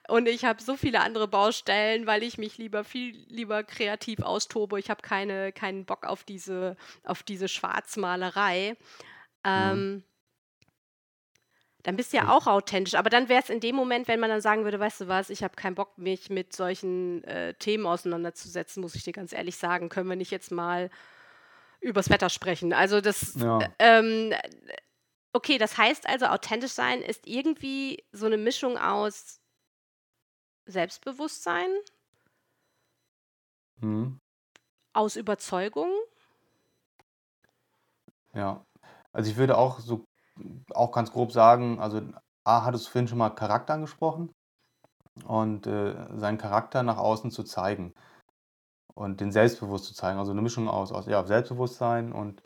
und 0.07 0.27
ich 0.27 0.45
habe 0.45 0.61
so 0.63 0.77
viele 0.77 1.01
andere 1.01 1.27
Baustellen, 1.27 2.07
weil 2.07 2.23
ich 2.23 2.37
mich 2.37 2.57
lieber 2.57 2.83
viel 2.83 3.17
lieber 3.29 3.63
kreativ 3.63 4.21
austobe. 4.21 4.79
Ich 4.79 4.89
habe 4.89 5.01
keine, 5.01 5.51
keinen 5.51 5.85
Bock 5.85 6.05
auf 6.05 6.23
diese, 6.23 6.77
auf 7.03 7.23
diese 7.23 7.47
Schwarzmalerei. 7.47 8.77
mhm. 9.53 9.85
Ähm, 9.93 10.03
dann 11.83 11.95
bist 11.95 12.11
du 12.11 12.17
ja 12.17 12.23
Ich- 12.23 12.29
auch 12.29 12.47
authentisch. 12.47 12.95
Aber 12.95 13.09
dann 13.09 13.29
wäre 13.29 13.41
es 13.41 13.49
in 13.49 13.61
dem 13.61 13.75
Moment, 13.75 14.07
wenn 14.07 14.19
man 14.19 14.29
dann 14.29 14.41
sagen 14.41 14.63
würde, 14.65 14.79
weißt 14.79 15.01
du 15.01 15.07
was, 15.07 15.29
ich 15.29 15.43
habe 15.43 15.55
keinen 15.55 15.75
Bock, 15.75 15.97
mich 15.97 16.29
mit 16.29 16.53
solchen 16.53 17.23
äh, 17.23 17.53
Themen 17.53 17.85
auseinanderzusetzen, 17.85 18.81
muss 18.81 18.95
ich 18.95 19.03
dir 19.03 19.13
ganz 19.13 19.31
ehrlich 19.33 19.55
sagen, 19.55 19.87
können 19.89 20.09
wir 20.09 20.17
nicht 20.17 20.31
jetzt 20.31 20.51
mal 20.51 20.89
übers 21.81 22.09
Wetter 22.09 22.29
sprechen. 22.29 22.73
Also 22.73 23.01
das, 23.01 23.35
ja, 23.35 23.59
ähm, 23.79 24.33
okay, 25.33 25.57
das 25.57 25.77
heißt 25.77 26.07
also, 26.07 26.25
authentisch 26.27 26.71
sein 26.71 27.01
ist 27.01 27.27
irgendwie 27.27 28.03
so 28.11 28.25
eine 28.25 28.37
Mischung 28.37 28.77
aus 28.77 29.39
Selbstbewusstsein, 30.65 31.69
mhm. 33.81 34.19
aus 34.93 35.15
Überzeugung. 35.15 35.91
ja. 38.33 38.65
Also 39.11 39.31
ich 39.31 39.37
würde 39.37 39.57
auch 39.57 39.79
so 39.79 40.05
auch 40.73 40.91
ganz 40.91 41.11
grob 41.11 41.31
sagen, 41.31 41.79
also 41.79 42.01
A, 42.43 42.63
hattest 42.63 42.87
du 42.87 42.91
vorhin 42.91 43.07
schon 43.07 43.17
mal 43.17 43.31
Charakter 43.31 43.73
angesprochen. 43.73 44.31
und 45.25 45.67
äh, 45.67 45.95
seinen 46.17 46.37
Charakter 46.37 46.83
nach 46.83 46.97
außen 46.97 47.31
zu 47.31 47.43
zeigen 47.43 47.93
und 48.99 49.21
den 49.21 49.31
selbstbewusst 49.31 49.85
zu 49.85 49.93
zeigen. 49.93 50.19
Also 50.19 50.31
eine 50.31 50.41
Mischung 50.41 50.67
aus, 50.67 50.91
aus 50.91 51.05
ja, 51.07 51.25
Selbstbewusstsein 51.25 52.11
und 52.11 52.43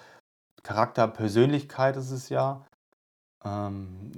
Charakter, 0.61 1.07
Persönlichkeit 1.07 1.97
ist 1.97 2.11
es 2.11 2.29
ja. 2.29 2.65
Ähm, 3.43 4.11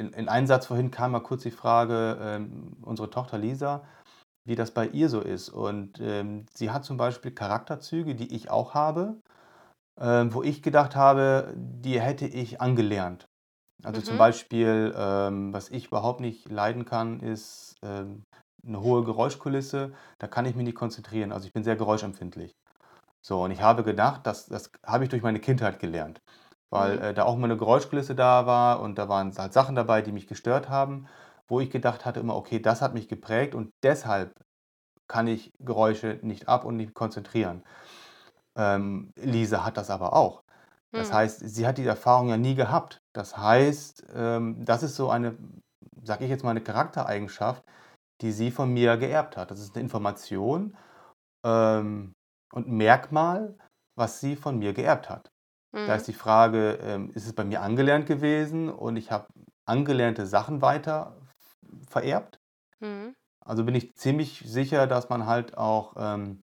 in, 0.00 0.12
in 0.12 0.28
einem 0.28 0.46
Satz 0.46 0.66
vorhin 0.66 0.92
kam 0.92 1.12
mal 1.12 1.20
kurz 1.20 1.42
die 1.42 1.50
Frage, 1.50 2.18
ähm, 2.20 2.76
unsere 2.82 3.10
Tochter 3.10 3.36
Lisa, 3.36 3.84
wie 4.46 4.54
das 4.54 4.70
bei 4.70 4.86
ihr 4.86 5.08
so 5.08 5.20
ist. 5.20 5.48
Und 5.48 6.00
ähm, 6.00 6.46
sie 6.54 6.70
hat 6.70 6.84
zum 6.84 6.96
Beispiel 6.96 7.32
Charakterzüge, 7.32 8.14
die 8.14 8.34
ich 8.34 8.48
auch 8.48 8.74
habe, 8.74 9.20
ähm, 10.00 10.32
wo 10.32 10.42
ich 10.44 10.62
gedacht 10.62 10.94
habe, 10.94 11.52
die 11.56 12.00
hätte 12.00 12.26
ich 12.26 12.60
angelernt. 12.60 13.26
Also 13.84 14.00
zum 14.00 14.16
Mhm. 14.16 14.20
Beispiel, 14.20 14.94
ähm, 14.96 15.52
was 15.52 15.68
ich 15.68 15.88
überhaupt 15.88 16.20
nicht 16.20 16.48
leiden 16.48 16.84
kann, 16.84 17.18
ist 17.20 17.74
ähm, 17.82 18.22
eine 18.66 18.80
hohe 18.80 19.04
Geräuschkulisse. 19.04 19.92
Da 20.18 20.26
kann 20.28 20.46
ich 20.46 20.54
mich 20.54 20.64
nicht 20.64 20.76
konzentrieren. 20.76 21.32
Also 21.32 21.46
ich 21.46 21.52
bin 21.52 21.64
sehr 21.64 21.76
geräuschempfindlich. 21.76 22.54
So, 23.22 23.42
und 23.44 23.50
ich 23.52 23.62
habe 23.62 23.84
gedacht, 23.84 24.26
das, 24.26 24.46
das 24.46 24.72
habe 24.86 25.04
ich 25.04 25.10
durch 25.10 25.22
meine 25.22 25.40
Kindheit 25.40 25.78
gelernt, 25.80 26.20
weil 26.70 26.98
Mhm. 26.98 27.00
äh, 27.00 27.14
da 27.14 27.24
auch 27.24 27.36
mal 27.36 27.44
eine 27.46 27.56
Geräuschkulisse 27.58 28.14
da 28.14 28.46
war 28.46 28.80
und 28.80 28.98
da 28.98 29.08
waren 29.08 29.36
halt 29.36 29.52
Sachen 29.52 29.76
dabei, 29.76 30.02
die 30.02 30.12
mich 30.12 30.26
gestört 30.26 30.68
haben, 30.68 31.06
wo 31.48 31.60
ich 31.60 31.70
gedacht 31.70 32.04
hatte 32.04 32.20
immer, 32.20 32.36
okay, 32.36 32.60
das 32.60 32.82
hat 32.82 32.94
mich 32.94 33.08
geprägt 33.08 33.54
und 33.54 33.72
deshalb 33.82 34.34
kann 35.08 35.26
ich 35.28 35.52
Geräusche 35.60 36.18
nicht 36.22 36.48
ab 36.48 36.64
und 36.64 36.76
nicht 36.76 36.94
konzentrieren. 36.94 37.64
Ähm, 38.56 39.12
Lisa 39.16 39.64
hat 39.64 39.76
das 39.76 39.90
aber 39.90 40.12
auch. 40.14 40.42
Das 40.94 41.10
Mhm. 41.10 41.12
heißt, 41.12 41.40
sie 41.44 41.66
hat 41.66 41.78
die 41.78 41.86
Erfahrung 41.86 42.28
ja 42.28 42.36
nie 42.36 42.54
gehabt. 42.54 43.00
Das 43.14 43.36
heißt, 43.38 44.06
ähm, 44.14 44.64
das 44.64 44.82
ist 44.82 44.96
so 44.96 45.10
eine, 45.10 45.36
sage 46.02 46.24
ich 46.24 46.30
jetzt 46.30 46.44
mal, 46.44 46.50
eine 46.50 46.60
Charaktereigenschaft, 46.62 47.64
die 48.22 48.32
sie 48.32 48.50
von 48.50 48.72
mir 48.72 48.96
geerbt 48.96 49.36
hat. 49.36 49.50
Das 49.50 49.60
ist 49.60 49.74
eine 49.74 49.82
Information 49.82 50.76
ähm, 51.44 52.12
und 52.52 52.68
Merkmal, 52.68 53.56
was 53.96 54.20
sie 54.20 54.36
von 54.36 54.58
mir 54.58 54.72
geerbt 54.72 55.10
hat. 55.10 55.28
Da 55.86 55.94
Mhm. 55.94 55.96
ist 55.96 56.08
die 56.08 56.12
Frage, 56.12 56.78
ähm, 56.82 57.10
ist 57.14 57.26
es 57.26 57.34
bei 57.34 57.44
mir 57.44 57.62
angelernt 57.62 58.06
gewesen 58.06 58.68
und 58.68 58.96
ich 58.96 59.10
habe 59.10 59.26
angelernte 59.66 60.26
Sachen 60.26 60.62
weiter 60.62 61.16
vererbt? 61.88 62.38
Mhm. 62.80 63.14
Also 63.44 63.64
bin 63.64 63.74
ich 63.74 63.94
ziemlich 63.96 64.40
sicher, 64.46 64.86
dass 64.86 65.08
man 65.08 65.26
halt 65.26 65.58
auch 65.58 65.94
ähm, 65.98 66.40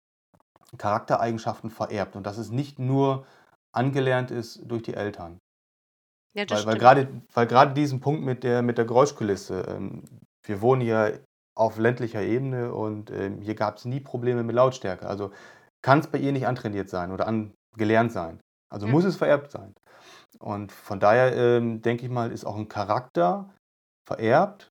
Charaktereigenschaften 0.79 1.71
vererbt 1.71 2.17
und 2.17 2.27
dass 2.27 2.39
es 2.39 2.51
nicht 2.51 2.79
nur 2.79 3.27
angelernt 3.73 4.31
ist 4.31 4.63
durch 4.65 4.83
die 4.83 4.95
Eltern. 4.95 5.39
Ja, 6.35 6.45
Weil, 6.49 6.67
weil 6.67 6.79
gerade 6.79 7.23
weil 7.33 7.47
gerade 7.47 7.75
diesen 7.75 8.01
Punkt 8.01 8.23
mit 8.23 8.45
der, 8.45 8.63
mit 8.63 8.79
der 8.79 8.85
Geräuschkulisse, 8.85 9.63
ähm, 9.69 10.05
wir 10.45 10.61
wohnen 10.61 10.83
hier 10.83 11.25
auf 11.57 11.79
ländlicher 11.79 12.23
Ebene 12.23 12.73
und 12.73 13.11
ähm, 13.11 13.41
hier 13.41 13.55
gab 13.55 13.79
es 13.79 13.85
nie 13.85 14.01
Probleme 14.01 14.45
mit 14.45 14.55
Lautstärke. 14.55 15.07
Also 15.07 15.33
kann 15.83 16.01
es 16.01 16.07
bei 16.07 16.19
ihr 16.19 16.33
nicht 16.33 16.47
antrainiert 16.47 16.89
sein 16.89 17.11
oder 17.11 17.27
angelernt 17.27 18.13
sein. 18.13 18.41
Also 18.73 18.87
Ja. 18.87 18.93
muss 18.93 19.05
es 19.05 19.17
vererbt 19.17 19.51
sein. 19.51 19.75
Und 20.39 20.71
von 20.71 21.01
daher 21.01 21.35
ähm, 21.35 21.81
denke 21.83 22.05
ich 22.05 22.11
mal, 22.11 22.31
ist 22.31 22.45
auch 22.45 22.57
ein 22.57 22.69
Charakter 22.69 23.51
vererbt. 24.07 24.69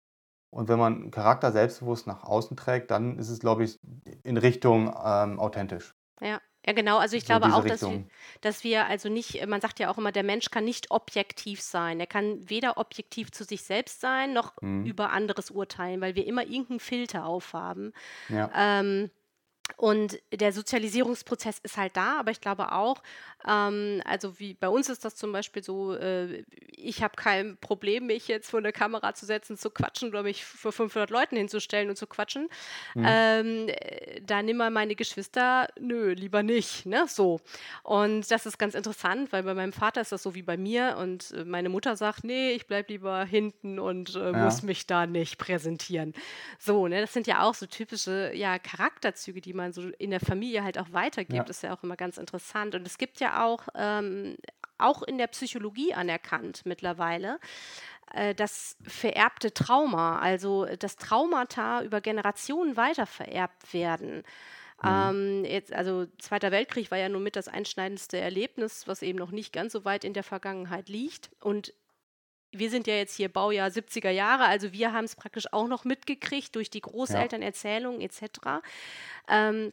Und 0.54 0.68
wenn 0.68 0.78
man 0.78 0.94
einen 0.94 1.10
Charakter 1.10 1.52
selbstbewusst 1.52 2.06
nach 2.06 2.22
außen 2.22 2.56
trägt, 2.56 2.90
dann 2.90 3.18
ist 3.18 3.28
es, 3.28 3.40
glaube 3.40 3.64
ich, 3.64 3.76
in 4.22 4.36
Richtung 4.36 4.94
ähm, 5.04 5.40
authentisch. 5.40 5.92
Ja. 6.22 6.40
Ja, 6.66 6.72
genau. 6.72 6.98
Also 6.98 7.16
ich 7.16 7.22
So 7.22 7.26
glaube 7.26 7.54
auch, 7.54 7.64
dass 7.64 7.80
wir, 7.82 8.04
dass 8.40 8.64
wir 8.64 8.86
also 8.86 9.08
nicht, 9.08 9.46
man 9.46 9.60
sagt 9.60 9.78
ja 9.78 9.90
auch 9.90 9.98
immer, 9.98 10.10
der 10.12 10.24
Mensch 10.24 10.50
kann 10.50 10.64
nicht 10.64 10.90
objektiv 10.90 11.60
sein. 11.60 12.00
Er 12.00 12.06
kann 12.08 12.48
weder 12.50 12.76
objektiv 12.76 13.30
zu 13.30 13.44
sich 13.44 13.62
selbst 13.62 14.00
sein, 14.00 14.32
noch 14.32 14.54
Mhm. 14.60 14.84
über 14.84 15.10
anderes 15.10 15.50
urteilen, 15.50 16.00
weil 16.00 16.16
wir 16.16 16.26
immer 16.26 16.42
irgendeinen 16.42 16.80
Filter 16.80 17.24
aufhaben. 17.26 17.92
Ja. 18.28 18.50
Ähm, 18.54 19.10
und 19.76 20.18
der 20.32 20.52
Sozialisierungsprozess 20.52 21.58
ist 21.62 21.76
halt 21.76 21.96
da, 21.96 22.18
aber 22.18 22.30
ich 22.30 22.40
glaube 22.40 22.72
auch, 22.72 23.02
ähm, 23.46 24.00
also 24.06 24.38
wie 24.38 24.54
bei 24.54 24.68
uns 24.68 24.88
ist 24.88 25.04
das 25.04 25.16
zum 25.16 25.32
Beispiel 25.32 25.62
so, 25.62 25.94
äh, 25.94 26.44
ich 26.70 27.02
habe 27.02 27.14
kein 27.16 27.58
Problem, 27.58 28.06
mich 28.06 28.26
jetzt 28.28 28.50
vor 28.50 28.60
eine 28.60 28.72
Kamera 28.72 29.12
zu 29.14 29.26
setzen, 29.26 29.56
zu 29.58 29.68
quatschen 29.70 30.08
oder 30.08 30.22
mich 30.22 30.44
vor 30.46 30.72
500 30.72 31.10
Leuten 31.10 31.36
hinzustellen 31.36 31.90
und 31.90 31.96
zu 31.96 32.06
quatschen. 32.06 32.48
Mhm. 32.94 33.16
Ähm, 33.16 33.68
äh, 33.68 34.20
da 34.22 34.42
nimm 34.42 34.56
mal 34.56 34.70
meine 34.70 34.94
Geschwister, 34.94 35.68
nö, 35.78 36.12
lieber 36.12 36.42
nicht, 36.42 36.86
ne, 36.86 37.06
so. 37.08 37.40
Und 37.82 38.30
das 38.30 38.46
ist 38.46 38.58
ganz 38.58 38.74
interessant, 38.74 39.32
weil 39.32 39.42
bei 39.42 39.54
meinem 39.54 39.72
Vater 39.72 40.00
ist 40.00 40.12
das 40.12 40.22
so 40.22 40.34
wie 40.34 40.42
bei 40.42 40.56
mir 40.56 40.96
und 40.98 41.32
äh, 41.32 41.44
meine 41.44 41.68
Mutter 41.68 41.96
sagt, 41.96 42.24
nee, 42.24 42.52
ich 42.52 42.66
bleib 42.66 42.88
lieber 42.88 43.24
hinten 43.24 43.78
und 43.78 44.14
äh, 44.16 44.32
muss 44.32 44.62
Ja. 44.62 44.62
mich 44.62 44.86
da 44.86 45.06
nicht 45.06 45.38
präsentieren. 45.38 46.14
So, 46.58 46.88
ne, 46.88 47.00
das 47.00 47.12
sind 47.12 47.26
ja 47.26 47.42
auch 47.42 47.54
so 47.54 47.66
typische, 47.66 48.32
ja, 48.34 48.58
Charakterzüge, 48.58 49.40
die 49.40 49.52
man 49.56 49.72
so 49.72 49.82
in 49.98 50.10
der 50.10 50.20
Familie 50.20 50.62
halt 50.62 50.78
auch 50.78 50.92
weitergibt. 50.92 51.34
Ja. 51.34 51.50
Ist 51.50 51.62
ja 51.62 51.74
auch 51.74 51.82
immer 51.82 51.96
ganz 51.96 52.18
interessant. 52.18 52.74
Und 52.74 52.86
es 52.86 52.98
gibt 52.98 53.20
ja 53.20 53.44
auch, 53.44 53.66
ähm, 53.74 54.36
auch 54.78 55.02
in 55.02 55.18
der 55.18 55.26
Psychologie 55.28 55.94
anerkannt 55.94 56.62
mittlerweile, 56.64 57.38
äh, 58.12 58.34
das 58.34 58.76
vererbte 58.86 59.52
Trauma, 59.52 60.18
also 60.18 60.64
äh, 60.64 60.76
dass 60.76 60.96
Traumata 60.96 61.82
über 61.82 62.00
Generationen 62.00 62.76
weitervererbt 62.76 63.72
werden. 63.72 64.22
Mhm. 64.82 64.88
Ähm, 64.88 65.44
jetzt, 65.44 65.72
also 65.72 66.06
Zweiter 66.18 66.50
Weltkrieg 66.50 66.90
war 66.90 66.98
ja 66.98 67.08
nun 67.08 67.22
mit 67.22 67.36
das 67.36 67.48
einschneidendste 67.48 68.18
Erlebnis, 68.18 68.86
was 68.86 69.02
eben 69.02 69.18
noch 69.18 69.30
nicht 69.30 69.52
ganz 69.52 69.72
so 69.72 69.84
weit 69.84 70.04
in 70.04 70.12
der 70.12 70.22
Vergangenheit 70.22 70.88
liegt. 70.88 71.30
Und 71.40 71.72
wir 72.58 72.70
sind 72.70 72.86
ja 72.86 72.94
jetzt 72.94 73.16
hier 73.16 73.28
Baujahr 73.28 73.68
70er 73.68 74.10
Jahre, 74.10 74.44
also 74.46 74.72
wir 74.72 74.92
haben 74.92 75.04
es 75.04 75.16
praktisch 75.16 75.52
auch 75.52 75.68
noch 75.68 75.84
mitgekriegt 75.84 76.54
durch 76.56 76.70
die. 76.70 76.80
Großelternerzählungen 76.86 78.00
etc. 78.00 78.22
Ähm, 79.28 79.72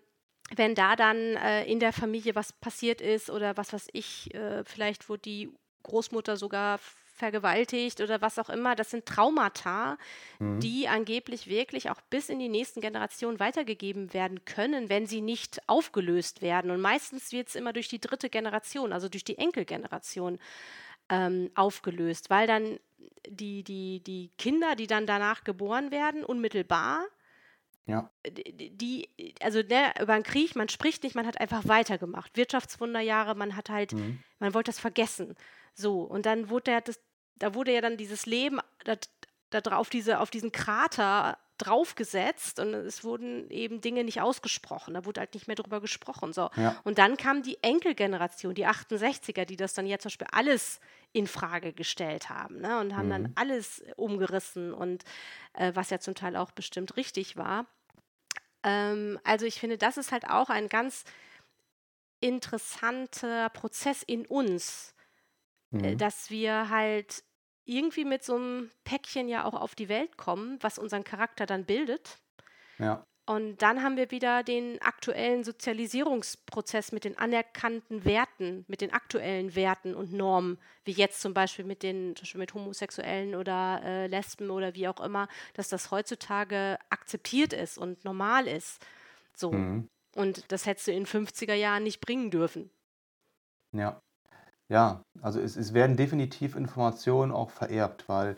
wenn 0.55 0.75
da 0.75 0.95
dann 0.95 1.17
äh, 1.17 1.65
in 1.65 1.79
der 1.79 1.93
Familie 1.93 2.35
was 2.35 2.53
passiert 2.53 3.01
ist 3.01 3.29
oder 3.29 3.57
was 3.57 3.73
weiß 3.73 3.87
ich, 3.93 4.33
äh, 4.33 4.63
vielleicht 4.65 5.09
wurde 5.09 5.21
die 5.21 5.49
Großmutter 5.83 6.37
sogar 6.37 6.79
vergewaltigt 7.15 8.01
oder 8.01 8.21
was 8.21 8.39
auch 8.39 8.49
immer, 8.49 8.75
das 8.75 8.89
sind 8.89 9.05
Traumata, 9.05 9.97
Mhm. 10.39 10.59
die 10.59 10.87
angeblich 10.87 11.47
wirklich 11.47 11.89
auch 11.89 12.01
bis 12.09 12.29
in 12.29 12.39
die 12.39 12.49
nächsten 12.49 12.81
Generationen 12.81 13.39
weitergegeben 13.39 14.13
werden 14.13 14.45
können, 14.45 14.89
wenn 14.89 15.05
sie 15.05 15.21
nicht 15.21 15.61
aufgelöst 15.67 16.41
werden. 16.41 16.71
Und 16.71 16.81
meistens 16.81 17.31
wird 17.31 17.49
es 17.49 17.55
immer 17.55 17.71
durch 17.71 17.87
die 17.87 17.99
dritte 17.99 18.29
Generation, 18.29 18.91
also 18.93 19.09
durch 19.09 19.23
die 19.23 19.37
Enkelgeneration, 19.37 20.39
ähm, 21.09 21.51
aufgelöst, 21.55 22.29
weil 22.29 22.47
dann 22.47 22.79
die, 23.27 23.63
die, 23.63 24.01
die 24.01 24.31
Kinder, 24.37 24.75
die 24.75 24.87
dann 24.87 25.05
danach 25.05 25.43
geboren 25.43 25.91
werden, 25.91 26.23
unmittelbar 26.23 27.05
Ja. 27.85 28.09
die, 28.25 29.09
also 29.41 29.59
ne, 29.59 29.93
über 30.01 30.13
den 30.15 30.23
Krieg, 30.23 30.55
man 30.55 30.69
spricht 30.69 31.03
nicht, 31.03 31.15
man 31.15 31.27
hat 31.27 31.39
einfach 31.41 31.67
weitergemacht. 31.67 32.37
Wirtschaftswunderjahre, 32.37 33.35
man 33.35 33.55
hat 33.55 33.69
halt, 33.69 33.93
Mhm. 33.93 34.19
man 34.39 34.53
wollte 34.53 34.69
das 34.69 34.79
vergessen. 34.79 35.35
So, 35.73 36.01
und 36.03 36.25
dann 36.25 36.49
wurde 36.49 36.71
ja 36.71 36.81
das, 36.81 36.99
da 37.35 37.53
wurde 37.53 37.73
ja 37.73 37.81
dann 37.81 37.97
dieses 37.97 38.25
Leben 38.25 38.59
da, 38.85 38.95
da 39.53 39.61
drauf, 39.61 39.89
diese, 39.89 40.19
auf 40.19 40.29
diesen 40.29 40.51
Krater 40.51 41.37
draufgesetzt 41.59 42.59
und 42.59 42.73
es 42.73 43.03
wurden 43.03 43.49
eben 43.51 43.79
Dinge 43.79 44.03
nicht 44.03 44.19
ausgesprochen. 44.21 44.95
Da 44.95 45.05
wurde 45.05 45.21
halt 45.21 45.33
nicht 45.35 45.47
mehr 45.47 45.55
drüber 45.55 45.79
gesprochen. 45.81 46.33
So. 46.33 46.49
Ja. 46.55 46.75
Und 46.83 46.97
dann 46.97 47.15
kam 47.15 47.43
die 47.43 47.61
Enkelgeneration, 47.61 48.55
die 48.55 48.65
68er, 48.67 49.45
die 49.45 49.55
das 49.55 49.73
dann 49.73 49.85
jetzt 49.85 50.01
zum 50.03 50.09
Beispiel 50.09 50.27
alles 50.31 50.79
in 51.11 51.27
Frage 51.27 51.71
gestellt 51.71 52.29
haben 52.29 52.59
ne? 52.59 52.79
und 52.79 52.95
haben 52.95 53.09
dann 53.09 53.21
Mhm. 53.23 53.31
alles 53.35 53.83
umgerissen 53.97 54.73
und 54.73 55.03
äh, 55.53 55.71
was 55.75 55.91
ja 55.91 55.99
zum 55.99 56.15
Teil 56.15 56.35
auch 56.35 56.51
bestimmt 56.51 56.97
richtig 56.97 57.37
war. 57.37 57.67
Ähm, 58.63 59.19
also 59.23 59.45
ich 59.45 59.59
finde, 59.59 59.77
das 59.77 59.97
ist 59.97 60.11
halt 60.11 60.27
auch 60.27 60.49
ein 60.49 60.69
ganz 60.69 61.03
interessanter 62.19 63.49
Prozess 63.49 64.01
in 64.03 64.25
uns, 64.25 64.95
äh, 65.71 65.93
Mhm. 65.93 65.97
dass 65.97 66.29
wir 66.29 66.69
halt 66.69 67.23
irgendwie 67.65 68.05
mit 68.05 68.23
so 68.23 68.35
einem 68.35 68.71
Päckchen 68.83 69.27
ja 69.27 69.45
auch 69.45 69.53
auf 69.53 69.75
die 69.75 69.89
Welt 69.89 70.17
kommen, 70.17 70.57
was 70.61 70.77
unseren 70.77 71.03
Charakter 71.03 71.45
dann 71.45 71.65
bildet. 71.65 72.19
Ja. 72.77 73.05
Und 73.25 73.61
dann 73.61 73.81
haben 73.81 73.95
wir 73.95 74.11
wieder 74.11 74.43
den 74.43 74.81
aktuellen 74.81 75.45
Sozialisierungsprozess 75.45 76.91
mit 76.91 77.05
den 77.05 77.17
anerkannten 77.17 78.03
Werten, 78.03 78.65
mit 78.67 78.81
den 78.81 78.91
aktuellen 78.91 79.55
Werten 79.55 79.95
und 79.95 80.11
Normen, 80.11 80.59
wie 80.83 80.91
jetzt 80.91 81.21
zum 81.21 81.33
Beispiel 81.33 81.63
mit 81.63 81.83
den 81.83 82.17
zum 82.17 82.23
Beispiel 82.23 82.39
mit 82.39 82.53
Homosexuellen 82.53 83.35
oder 83.35 83.81
äh, 83.81 84.07
Lesben 84.07 84.49
oder 84.49 84.75
wie 84.75 84.89
auch 84.89 84.99
immer, 84.99 85.29
dass 85.53 85.69
das 85.69 85.89
heutzutage 85.89 86.77
akzeptiert 86.89 87.53
ist 87.53 87.77
und 87.77 88.03
normal 88.03 88.45
ist. 88.45 88.85
So. 89.33 89.53
Mhm. 89.53 89.87
Und 90.15 90.51
das 90.51 90.65
hättest 90.65 90.87
du 90.87 90.91
in 90.91 91.05
50er 91.05 91.53
Jahren 91.53 91.83
nicht 91.83 92.01
bringen 92.01 92.29
dürfen. 92.29 92.69
Ja. 93.71 94.01
Ja, 94.69 95.03
also 95.21 95.39
es, 95.39 95.55
es 95.55 95.73
werden 95.73 95.97
definitiv 95.97 96.55
Informationen 96.55 97.31
auch 97.31 97.49
vererbt, 97.51 98.07
weil 98.09 98.37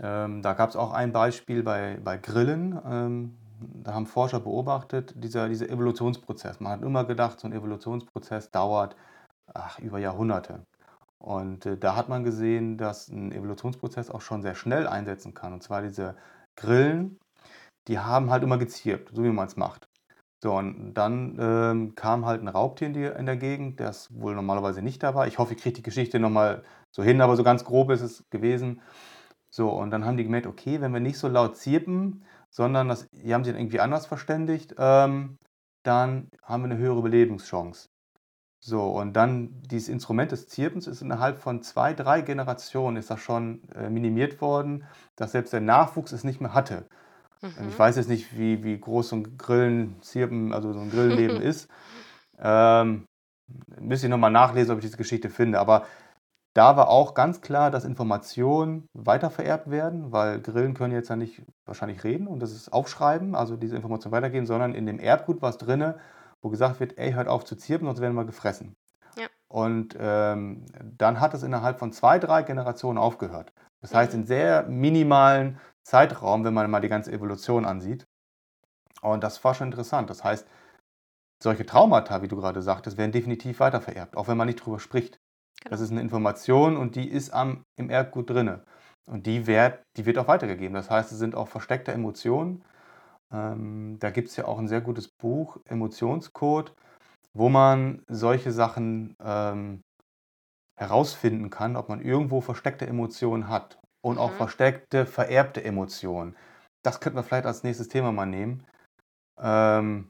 ähm, 0.00 0.42
da 0.42 0.54
gab 0.54 0.70
es 0.70 0.76
auch 0.76 0.92
ein 0.92 1.12
Beispiel 1.12 1.62
bei, 1.62 1.98
bei 2.02 2.18
Grillen. 2.18 2.80
Ähm, 2.86 3.38
da 3.60 3.94
haben 3.94 4.06
Forscher 4.06 4.40
beobachtet, 4.40 5.14
dieser, 5.16 5.48
dieser 5.48 5.70
Evolutionsprozess. 5.70 6.60
Man 6.60 6.72
hat 6.72 6.82
immer 6.82 7.04
gedacht, 7.04 7.40
so 7.40 7.48
ein 7.48 7.52
Evolutionsprozess 7.52 8.50
dauert 8.50 8.96
ach, 9.54 9.78
über 9.78 9.98
Jahrhunderte. 9.98 10.64
Und 11.18 11.66
äh, 11.66 11.78
da 11.78 11.96
hat 11.96 12.08
man 12.08 12.24
gesehen, 12.24 12.78
dass 12.78 13.08
ein 13.08 13.32
Evolutionsprozess 13.32 14.10
auch 14.10 14.22
schon 14.22 14.42
sehr 14.42 14.54
schnell 14.56 14.86
einsetzen 14.88 15.34
kann. 15.34 15.52
Und 15.54 15.62
zwar 15.62 15.82
diese 15.82 16.16
Grillen, 16.56 17.18
die 17.88 17.98
haben 18.00 18.30
halt 18.30 18.42
immer 18.44 18.58
gezirpt, 18.58 19.10
so 19.14 19.24
wie 19.24 19.30
man 19.30 19.48
es 19.48 19.56
macht. 19.56 19.86
So, 20.42 20.54
und 20.56 20.94
dann 20.94 21.36
ähm, 21.40 21.94
kam 21.94 22.26
halt 22.26 22.42
ein 22.42 22.48
Raubtier 22.48 22.88
in, 22.88 22.94
die, 22.94 23.04
in 23.04 23.26
der 23.26 23.36
Gegend, 23.36 23.78
das 23.78 24.12
wohl 24.12 24.34
normalerweise 24.34 24.82
nicht 24.82 25.02
da 25.02 25.14
war. 25.14 25.28
Ich 25.28 25.38
hoffe, 25.38 25.54
ich 25.54 25.62
kriege 25.62 25.76
die 25.76 25.82
Geschichte 25.84 26.18
nochmal 26.18 26.64
so 26.90 27.04
hin, 27.04 27.20
aber 27.20 27.36
so 27.36 27.44
ganz 27.44 27.64
grob 27.64 27.90
ist 27.90 28.00
es 28.00 28.24
gewesen. 28.28 28.80
So, 29.50 29.70
und 29.70 29.90
dann 29.90 30.04
haben 30.04 30.16
die 30.16 30.24
gemerkt, 30.24 30.48
okay, 30.48 30.80
wenn 30.80 30.92
wir 30.92 31.00
nicht 31.00 31.18
so 31.18 31.28
laut 31.28 31.56
zirpen, 31.56 32.24
sondern 32.50 32.88
das, 32.88 33.08
die 33.10 33.32
haben 33.34 33.44
sich 33.44 33.52
dann 33.52 33.60
irgendwie 33.60 33.80
anders 33.80 34.06
verständigt, 34.06 34.74
ähm, 34.78 35.38
dann 35.84 36.28
haben 36.42 36.62
wir 36.64 36.70
eine 36.70 36.78
höhere 36.78 36.98
Überlebenschance. 36.98 37.88
So, 38.60 38.82
und 38.84 39.14
dann 39.14 39.62
dieses 39.70 39.88
Instrument 39.88 40.32
des 40.32 40.48
Zirpens 40.48 40.86
ist 40.88 41.02
innerhalb 41.02 41.38
von 41.38 41.62
zwei, 41.62 41.94
drei 41.94 42.22
Generationen 42.22 42.96
ist 42.96 43.10
das 43.10 43.20
schon 43.20 43.62
äh, 43.74 43.90
minimiert 43.90 44.40
worden, 44.40 44.84
dass 45.16 45.32
selbst 45.32 45.52
der 45.52 45.60
Nachwuchs 45.60 46.12
es 46.12 46.24
nicht 46.24 46.40
mehr 46.40 46.54
hatte. 46.54 46.86
Mhm. 47.42 47.68
Ich 47.68 47.78
weiß 47.78 47.96
jetzt 47.96 48.08
nicht, 48.08 48.38
wie, 48.38 48.64
wie 48.64 48.78
groß 48.78 49.10
so 49.10 49.16
ein 49.16 49.36
Grillen, 49.36 50.00
Zirpen, 50.00 50.52
also 50.52 50.72
so 50.72 50.80
ein 50.80 50.90
Grillleben 50.90 51.40
ist. 51.42 51.68
Ähm, 52.38 53.06
müsste 53.80 54.06
ich 54.06 54.10
nochmal 54.10 54.30
nachlesen, 54.30 54.72
ob 54.72 54.78
ich 54.78 54.84
diese 54.84 54.96
Geschichte 54.96 55.28
finde. 55.28 55.58
Aber 55.58 55.86
da 56.54 56.76
war 56.76 56.88
auch 56.88 57.14
ganz 57.14 57.40
klar, 57.40 57.70
dass 57.70 57.84
Informationen 57.84 58.86
weitervererbt 58.92 59.70
werden, 59.70 60.12
weil 60.12 60.40
Grillen 60.40 60.74
können 60.74 60.92
jetzt 60.92 61.08
ja 61.08 61.16
nicht 61.16 61.42
wahrscheinlich 61.64 62.04
reden 62.04 62.26
und 62.26 62.40
das 62.40 62.52
ist 62.52 62.72
aufschreiben, 62.72 63.34
also 63.34 63.56
diese 63.56 63.76
Informationen 63.76 64.12
weitergeben, 64.12 64.46
sondern 64.46 64.74
in 64.74 64.84
dem 64.84 64.98
Erbgut 64.98 65.40
war 65.40 65.50
es 65.50 65.58
drinne, 65.58 65.98
wo 66.42 66.50
gesagt 66.50 66.78
wird, 66.80 66.98
ey, 66.98 67.12
hört 67.12 67.28
auf 67.28 67.44
zu 67.44 67.56
zirpen, 67.56 67.86
sonst 67.86 68.00
werden 68.00 68.14
wir 68.14 68.24
gefressen. 68.24 68.76
Ja. 69.16 69.28
Und 69.48 69.96
ähm, 69.98 70.66
dann 70.82 71.20
hat 71.20 71.32
es 71.32 71.42
innerhalb 71.42 71.78
von 71.78 71.92
zwei, 71.92 72.18
drei 72.18 72.42
Generationen 72.42 72.98
aufgehört. 72.98 73.52
Das 73.80 73.94
heißt, 73.94 74.14
in 74.14 74.24
sehr 74.26 74.64
minimalen 74.68 75.58
Zeitraum, 75.84 76.44
wenn 76.44 76.54
man 76.54 76.70
mal 76.70 76.80
die 76.80 76.88
ganze 76.88 77.12
Evolution 77.12 77.64
ansieht. 77.64 78.06
Und 79.00 79.24
das 79.24 79.42
war 79.44 79.54
schon 79.54 79.68
interessant. 79.68 80.10
Das 80.10 80.22
heißt, 80.22 80.46
solche 81.42 81.66
Traumata, 81.66 82.22
wie 82.22 82.28
du 82.28 82.36
gerade 82.36 82.62
sagtest, 82.62 82.96
werden 82.96 83.12
definitiv 83.12 83.60
weitervererbt, 83.60 84.16
auch 84.16 84.28
wenn 84.28 84.36
man 84.36 84.46
nicht 84.46 84.64
drüber 84.64 84.78
spricht. 84.78 85.18
Genau. 85.60 85.70
Das 85.70 85.80
ist 85.80 85.90
eine 85.90 86.00
Information 86.00 86.76
und 86.76 86.94
die 86.94 87.08
ist 87.08 87.30
am, 87.30 87.64
im 87.76 87.90
Erbgut 87.90 88.30
drinne. 88.30 88.64
Und 89.06 89.26
die 89.26 89.46
wird, 89.46 89.82
die 89.96 90.06
wird 90.06 90.18
auch 90.18 90.28
weitergegeben. 90.28 90.74
Das 90.74 90.90
heißt, 90.90 91.10
es 91.10 91.18
sind 91.18 91.34
auch 91.34 91.48
versteckte 91.48 91.92
Emotionen, 91.92 92.64
ähm, 93.32 93.96
da 93.98 94.10
gibt 94.10 94.28
es 94.28 94.36
ja 94.36 94.44
auch 94.46 94.58
ein 94.58 94.68
sehr 94.68 94.82
gutes 94.82 95.08
Buch, 95.08 95.58
Emotionscode, 95.64 96.74
wo 97.34 97.48
man 97.48 98.02
solche 98.08 98.52
Sachen 98.52 99.16
ähm, 99.20 99.82
herausfinden 100.78 101.50
kann, 101.50 101.76
ob 101.76 101.88
man 101.88 102.02
irgendwo 102.02 102.40
versteckte 102.40 102.86
Emotionen 102.86 103.48
hat 103.48 103.81
und 104.02 104.18
auch 104.18 104.32
mhm. 104.32 104.36
versteckte, 104.36 105.06
vererbte 105.06 105.64
Emotionen. 105.64 106.36
Das 106.82 107.00
könnten 107.00 107.18
wir 107.18 107.22
vielleicht 107.22 107.46
als 107.46 107.62
nächstes 107.62 107.88
Thema 107.88 108.12
mal 108.12 108.26
nehmen. 108.26 108.66
Ähm, 109.40 110.08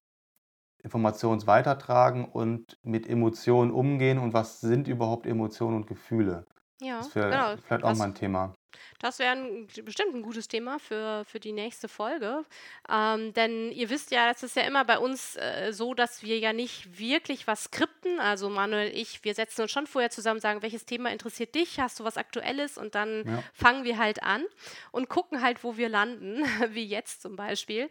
Informations 0.83 1.47
weitertragen 1.47 2.25
und 2.25 2.77
mit 2.83 3.09
Emotionen 3.09 3.71
umgehen 3.71 4.19
und 4.19 4.33
was 4.33 4.61
sind 4.61 4.89
überhaupt 4.89 5.27
Emotionen 5.27 5.77
und 5.77 5.87
Gefühle. 5.87 6.45
Ja, 6.81 6.99
das 6.99 7.15
wäre 7.15 7.31
genau. 7.31 7.57
vielleicht 7.63 7.85
auch 7.85 7.97
mal 7.97 8.07
ein 8.07 8.15
Thema. 8.15 8.55
Das 8.99 9.19
wäre 9.19 9.67
bestimmt 9.85 10.15
ein 10.15 10.23
gutes 10.23 10.49
Thema 10.49 10.79
für, 10.79 11.25
für 11.25 11.41
die 11.41 11.53
nächste 11.53 11.89
Folge. 11.89 12.45
Ähm, 12.91 13.33
denn 13.35 13.73
ihr 13.73 13.91
wisst 13.91 14.11
ja, 14.11 14.29
das 14.29 14.43
ist 14.43 14.57
ja 14.57 14.63
immer 14.63 14.85
bei 14.85 14.99
uns 14.99 15.37
äh, 15.37 15.73
so, 15.73 15.95
dass 15.95 16.23
wir 16.23 16.39
ja 16.39 16.53
nicht 16.53 16.99
wirklich 16.99 17.47
was 17.47 17.65
skripten. 17.65 18.21
Also 18.21 18.49
Manuel, 18.49 18.91
ich, 18.95 19.25
wir 19.25 19.35
setzen 19.35 19.63
uns 19.63 19.71
schon 19.71 19.87
vorher 19.87 20.11
zusammen, 20.11 20.41
sagen, 20.41 20.63
welches 20.63 20.85
Thema 20.85 21.11
interessiert 21.11 21.55
dich? 21.55 21.81
Hast 21.81 22.01
du 22.01 22.05
was 22.05 22.17
Aktuelles? 22.17 22.79
Und 22.79 22.95
dann 22.95 23.25
ja. 23.27 23.43
fangen 23.53 23.85
wir 23.85 23.99
halt 23.99 24.23
an 24.23 24.45
und 24.91 25.09
gucken 25.09 25.43
halt, 25.43 25.65
wo 25.65 25.77
wir 25.77 25.89
landen, 25.89 26.45
wie 26.71 26.85
jetzt 26.87 27.23
zum 27.23 27.37
Beispiel. 27.37 27.91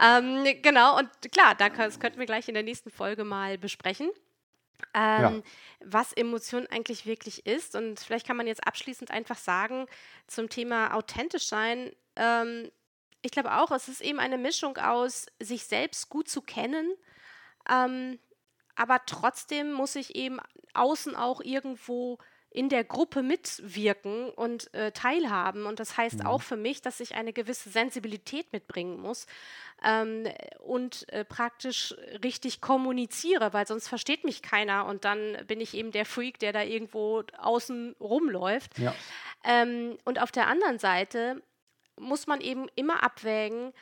Ähm, 0.00 0.44
genau, 0.62 0.98
und 0.98 1.08
klar, 1.32 1.54
das 1.54 2.00
könnten 2.00 2.18
wir 2.18 2.26
gleich 2.26 2.48
in 2.48 2.54
der 2.54 2.62
nächsten 2.62 2.90
Folge 2.90 3.24
mal 3.24 3.58
besprechen 3.58 4.10
ähm, 4.94 5.22
ja. 5.22 5.42
was 5.80 6.12
Emotion 6.12 6.66
eigentlich 6.66 7.06
wirklich 7.06 7.46
ist. 7.46 7.74
Und 7.74 8.00
vielleicht 8.00 8.26
kann 8.26 8.36
man 8.36 8.46
jetzt 8.46 8.66
abschließend 8.66 9.10
einfach 9.10 9.38
sagen 9.38 9.86
zum 10.26 10.48
Thema 10.48 10.94
authentisch 10.94 11.46
sein. 11.46 11.92
Ähm, 12.16 12.70
ich 13.22 13.32
glaube 13.32 13.56
auch, 13.56 13.70
es 13.70 13.88
ist 13.88 14.00
eben 14.00 14.20
eine 14.20 14.38
Mischung 14.38 14.76
aus, 14.76 15.26
sich 15.40 15.64
selbst 15.64 16.08
gut 16.08 16.28
zu 16.28 16.40
kennen, 16.40 16.92
ähm, 17.68 18.18
aber 18.76 19.00
trotzdem 19.06 19.72
muss 19.72 19.96
ich 19.96 20.14
eben 20.14 20.38
außen 20.74 21.16
auch 21.16 21.40
irgendwo 21.40 22.18
in 22.50 22.68
der 22.68 22.82
Gruppe 22.82 23.22
mitwirken 23.22 24.30
und 24.30 24.72
äh, 24.72 24.92
teilhaben. 24.92 25.66
Und 25.66 25.80
das 25.80 25.96
heißt 25.96 26.20
mhm. 26.20 26.26
auch 26.26 26.42
für 26.42 26.56
mich, 26.56 26.80
dass 26.80 27.00
ich 27.00 27.14
eine 27.14 27.32
gewisse 27.32 27.68
Sensibilität 27.68 28.52
mitbringen 28.52 29.00
muss 29.00 29.26
ähm, 29.84 30.26
und 30.60 31.08
äh, 31.12 31.24
praktisch 31.24 31.94
richtig 32.24 32.60
kommuniziere, 32.60 33.52
weil 33.52 33.66
sonst 33.66 33.88
versteht 33.88 34.24
mich 34.24 34.40
keiner 34.42 34.86
und 34.86 35.04
dann 35.04 35.36
bin 35.46 35.60
ich 35.60 35.74
eben 35.74 35.92
der 35.92 36.06
Freak, 36.06 36.38
der 36.38 36.52
da 36.52 36.62
irgendwo 36.62 37.22
außen 37.36 37.96
rumläuft. 38.00 38.78
Ja. 38.78 38.94
Ähm, 39.44 39.98
und 40.04 40.20
auf 40.20 40.32
der 40.32 40.46
anderen 40.46 40.78
Seite 40.78 41.42
muss 41.96 42.26
man 42.26 42.40
eben 42.40 42.66
immer 42.76 43.02
abwägen, 43.02 43.72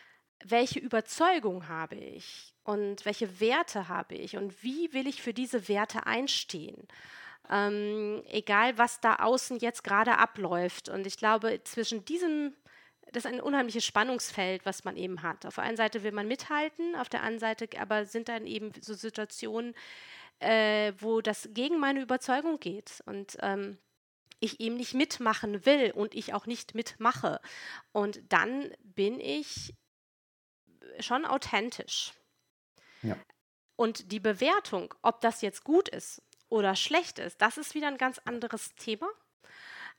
welche 0.44 0.80
Überzeugung 0.80 1.68
habe 1.68 1.94
ich 1.94 2.52
und 2.64 3.04
welche 3.04 3.40
Werte 3.40 3.88
habe 3.88 4.16
ich 4.16 4.36
und 4.36 4.62
wie 4.62 4.92
will 4.92 5.06
ich 5.06 5.22
für 5.22 5.32
diese 5.32 5.68
Werte 5.68 6.06
einstehen. 6.06 6.88
Ähm, 7.50 8.22
egal, 8.26 8.76
was 8.78 9.00
da 9.00 9.16
außen 9.16 9.58
jetzt 9.58 9.84
gerade 9.84 10.18
abläuft. 10.18 10.88
Und 10.88 11.06
ich 11.06 11.16
glaube, 11.16 11.60
zwischen 11.64 12.04
diesem, 12.04 12.54
das 13.12 13.24
ist 13.24 13.32
ein 13.32 13.40
unheimliches 13.40 13.84
Spannungsfeld, 13.84 14.66
was 14.66 14.84
man 14.84 14.96
eben 14.96 15.22
hat. 15.22 15.46
Auf 15.46 15.56
der 15.56 15.64
einen 15.64 15.76
Seite 15.76 16.02
will 16.02 16.12
man 16.12 16.28
mithalten, 16.28 16.96
auf 16.96 17.08
der 17.08 17.20
anderen 17.20 17.38
Seite 17.38 17.68
aber 17.80 18.04
sind 18.04 18.28
dann 18.28 18.46
eben 18.46 18.72
so 18.80 18.94
Situationen, 18.94 19.74
äh, 20.40 20.92
wo 20.98 21.20
das 21.20 21.48
gegen 21.52 21.78
meine 21.78 22.00
Überzeugung 22.00 22.58
geht. 22.58 23.02
Und 23.06 23.36
ähm, 23.40 23.78
ich 24.40 24.60
eben 24.60 24.76
nicht 24.76 24.94
mitmachen 24.94 25.64
will 25.64 25.92
und 25.92 26.14
ich 26.14 26.34
auch 26.34 26.46
nicht 26.46 26.74
mitmache. 26.74 27.40
Und 27.92 28.20
dann 28.28 28.72
bin 28.82 29.20
ich 29.20 29.74
schon 31.00 31.24
authentisch. 31.24 32.12
Ja. 33.02 33.16
Und 33.76 34.10
die 34.12 34.20
Bewertung, 34.20 34.94
ob 35.02 35.20
das 35.20 35.42
jetzt 35.42 35.64
gut 35.64 35.88
ist 35.88 36.22
oder 36.48 36.74
schlecht 36.74 37.18
ist, 37.18 37.40
das 37.42 37.58
ist 37.58 37.74
wieder 37.74 37.88
ein 37.88 37.98
ganz 37.98 38.20
anderes 38.24 38.74
Thema. 38.74 39.06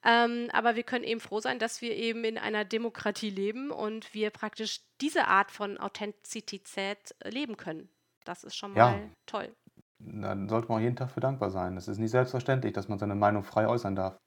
Ähm, 0.06 0.50
aber 0.54 0.76
wir 0.76 0.84
können 0.84 1.04
eben 1.04 1.20
froh 1.20 1.40
sein, 1.40 1.60
dass 1.60 1.82
wir 1.82 1.96
eben 1.96 2.24
in 2.24 2.38
einer 2.38 2.66
Demokratie 2.66 3.30
leben 3.30 3.72
und 3.72 4.14
wir 4.14 4.30
praktisch 4.30 4.82
diese 5.02 5.28
Art 5.28 5.52
von 5.52 5.78
Authentizität 5.78 7.16
leben 7.24 7.58
können. 7.58 7.90
Das 8.24 8.44
ist 8.44 8.56
schon 8.56 8.74
mal 8.74 8.78
ja. 8.78 9.00
toll. 9.26 9.56
Dann 10.00 10.48
sollte 10.48 10.68
man 10.68 10.78
auch 10.78 10.82
jeden 10.82 10.96
Tag 10.96 11.12
für 11.12 11.20
dankbar 11.20 11.50
sein. 11.50 11.76
Es 11.78 11.88
ist 11.88 11.98
nicht 11.98 12.12
selbstverständlich, 12.12 12.74
dass 12.74 12.88
man 12.88 13.00
seine 13.00 13.16
Meinung 13.16 13.44
frei 13.44 13.68
äußern 13.68 13.96
darf. 13.96 14.18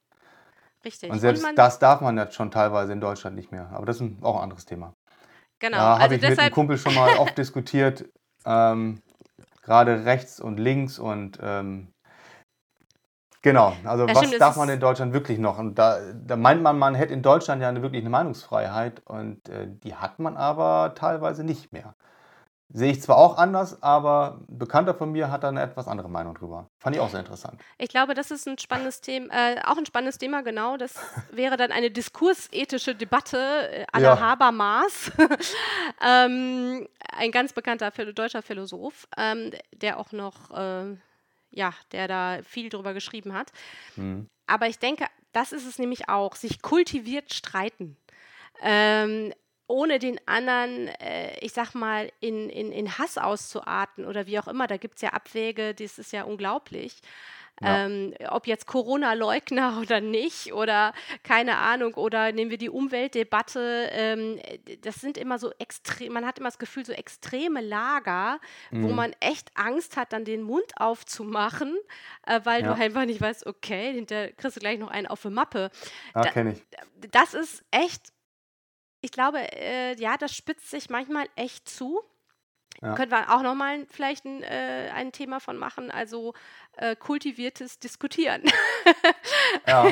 Richtig. 0.83 1.11
Und 1.11 1.19
selbst 1.19 1.45
und 1.45 1.57
das 1.57 1.79
darf 1.79 2.01
man 2.01 2.17
jetzt 2.17 2.35
schon 2.35 2.51
teilweise 2.51 2.91
in 2.91 2.99
Deutschland 2.99 3.35
nicht 3.35 3.51
mehr. 3.51 3.69
Aber 3.71 3.85
das 3.85 4.01
ist 4.01 4.23
auch 4.23 4.37
ein 4.37 4.43
anderes 4.43 4.65
Thema. 4.65 4.93
Genau. 5.59 5.77
Da 5.77 5.93
also 5.93 6.03
habe 6.03 6.15
ich 6.15 6.21
mit 6.21 6.39
einem 6.39 6.53
Kumpel 6.53 6.77
schon 6.77 6.95
mal 6.95 7.17
oft 7.17 7.37
diskutiert. 7.37 8.09
Ähm, 8.45 9.01
gerade 9.61 10.05
rechts 10.05 10.39
und 10.39 10.57
links 10.57 10.97
und 10.97 11.37
ähm, 11.41 11.93
Genau, 13.43 13.73
also 13.83 14.05
ja, 14.05 14.13
was 14.13 14.25
stimmt, 14.25 14.41
darf 14.41 14.55
man 14.55 14.69
in 14.69 14.79
Deutschland 14.79 15.13
wirklich 15.13 15.39
noch? 15.39 15.57
Und 15.57 15.75
da, 15.75 15.99
da, 16.13 16.35
meint 16.35 16.61
man, 16.61 16.77
man 16.77 16.93
hätte 16.93 17.13
in 17.13 17.23
Deutschland 17.23 17.61
ja 17.61 17.69
eine, 17.69 17.81
wirklich 17.81 18.01
eine 18.01 18.09
Meinungsfreiheit 18.11 19.01
und 19.05 19.49
äh, 19.49 19.67
die 19.67 19.95
hat 19.95 20.19
man 20.19 20.37
aber 20.37 20.93
teilweise 20.95 21.43
nicht 21.43 21.73
mehr. 21.73 21.95
Sehe 22.73 22.91
ich 22.91 23.01
zwar 23.01 23.17
auch 23.17 23.37
anders, 23.37 23.83
aber 23.83 24.39
ein 24.47 24.57
Bekannter 24.59 24.93
von 24.93 25.11
mir 25.11 25.29
hat 25.29 25.43
da 25.43 25.49
eine 25.49 25.61
etwas 25.61 25.87
andere 25.87 26.07
Meinung 26.07 26.35
drüber. 26.35 26.69
Fand 26.79 26.95
ich 26.95 27.01
auch 27.01 27.09
sehr 27.09 27.19
interessant. 27.19 27.59
Ich 27.77 27.89
glaube, 27.89 28.13
das 28.13 28.31
ist 28.31 28.47
ein 28.47 28.57
spannendes 28.59 29.01
Thema, 29.01 29.33
äh, 29.33 29.59
auch 29.65 29.77
ein 29.77 29.85
spannendes 29.85 30.19
Thema, 30.19 30.41
genau. 30.41 30.77
Das 30.77 30.93
wäre 31.31 31.57
dann 31.57 31.71
eine 31.71 31.89
diskursethische 31.89 32.93
Debatte 32.95 33.37
äh, 33.37 33.85
à 33.91 33.99
la 33.99 34.15
ja. 34.15 34.19
Habermas. 34.19 35.11
ähm, 36.07 36.87
ein 37.17 37.31
ganz 37.31 37.53
bekannter 37.53 37.91
deutscher 37.91 38.43
Philosoph, 38.43 39.07
ähm, 39.17 39.51
der 39.73 39.99
auch 39.99 40.11
noch 40.11 40.51
äh, 40.51 40.95
ja, 41.51 41.73
der 41.91 42.07
da 42.07 42.39
viel 42.43 42.69
drüber 42.69 42.93
geschrieben 42.93 43.33
hat. 43.33 43.51
Mhm. 43.95 44.27
Aber 44.47 44.67
ich 44.67 44.79
denke, 44.79 45.05
das 45.31 45.51
ist 45.51 45.65
es 45.65 45.79
nämlich 45.79 46.09
auch, 46.09 46.35
sich 46.35 46.61
kultiviert 46.61 47.33
streiten. 47.33 47.97
Ähm, 48.61 49.33
ohne 49.67 49.99
den 49.99 50.19
anderen, 50.27 50.89
äh, 50.99 51.37
ich 51.39 51.53
sag 51.53 51.73
mal, 51.73 52.11
in, 52.19 52.49
in, 52.49 52.71
in 52.71 52.97
Hass 52.97 53.17
auszuarten 53.17 54.05
oder 54.05 54.27
wie 54.27 54.37
auch 54.37 54.47
immer. 54.47 54.67
Da 54.67 54.77
gibt 54.77 54.95
es 54.95 55.01
ja 55.01 55.11
Abwäge, 55.11 55.73
das 55.73 55.97
ist 55.97 56.11
ja 56.11 56.23
unglaublich. 56.23 57.01
Ja. 57.61 57.85
Ähm, 57.85 58.13
ob 58.29 58.47
jetzt 58.47 58.65
Corona-Leugner 58.67 59.79
oder 59.81 60.01
nicht 60.01 60.53
oder 60.53 60.93
keine 61.23 61.57
Ahnung 61.57 61.93
oder 61.93 62.31
nehmen 62.31 62.51
wir 62.51 62.57
die 62.57 62.69
Umweltdebatte, 62.69 63.89
ähm, 63.91 64.39
das 64.81 64.95
sind 64.95 65.17
immer 65.17 65.39
so 65.39 65.51
extrem, 65.59 66.13
man 66.13 66.25
hat 66.25 66.39
immer 66.39 66.49
das 66.49 66.59
Gefühl, 66.59 66.85
so 66.85 66.93
extreme 66.93 67.61
Lager, 67.61 68.39
mhm. 68.71 68.83
wo 68.83 68.89
man 68.89 69.13
echt 69.19 69.51
Angst 69.55 69.97
hat, 69.97 70.13
dann 70.13 70.25
den 70.25 70.41
Mund 70.41 70.71
aufzumachen, 70.75 71.77
äh, 72.25 72.41
weil 72.43 72.63
ja. 72.63 72.73
du 72.73 72.81
einfach 72.81 73.05
nicht 73.05 73.21
weißt, 73.21 73.45
okay, 73.45 73.93
hinter 73.93 74.29
kriegst 74.33 74.57
du 74.57 74.59
gleich 74.59 74.79
noch 74.79 74.89
einen 74.89 75.07
auf 75.07 75.21
die 75.21 75.29
Mappe. 75.29 75.69
Ah, 76.13 76.21
da, 76.21 76.29
kenne 76.31 76.53
ich. 76.53 77.09
Das 77.11 77.33
ist 77.33 77.63
echt 77.71 78.11
ich 79.01 79.11
glaube, 79.11 79.39
äh, 79.39 79.95
ja, 79.99 80.15
das 80.15 80.35
spitzt 80.35 80.69
sich 80.69 80.89
manchmal 80.89 81.27
echt 81.35 81.67
zu. 81.67 82.01
Ja. 82.81 82.95
Können 82.95 83.11
wir 83.11 83.29
auch 83.31 83.43
nochmal 83.43 83.85
vielleicht 83.89 84.25
ein, 84.25 84.41
äh, 84.41 84.89
ein 84.95 85.11
Thema 85.11 85.39
von 85.39 85.55
machen, 85.57 85.91
also 85.91 86.33
äh, 86.77 86.95
kultiviertes 86.95 87.79
Diskutieren. 87.79 88.43
Ja. 89.67 89.85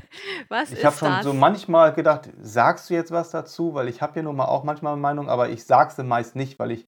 Was 0.48 0.70
Ich 0.70 0.84
habe 0.84 0.96
schon 0.96 1.22
so 1.22 1.32
manchmal 1.32 1.92
gedacht, 1.94 2.28
sagst 2.40 2.88
du 2.88 2.94
jetzt 2.94 3.10
was 3.10 3.30
dazu? 3.30 3.74
Weil 3.74 3.88
ich 3.88 4.02
habe 4.02 4.12
hier 4.14 4.22
nun 4.22 4.36
mal 4.36 4.44
auch 4.44 4.62
manchmal 4.62 4.92
eine 4.92 5.00
Meinung, 5.00 5.28
aber 5.28 5.48
ich 5.48 5.64
sage 5.64 5.92
sie 5.92 6.04
meist 6.04 6.36
nicht, 6.36 6.58
weil 6.58 6.70
ich 6.70 6.86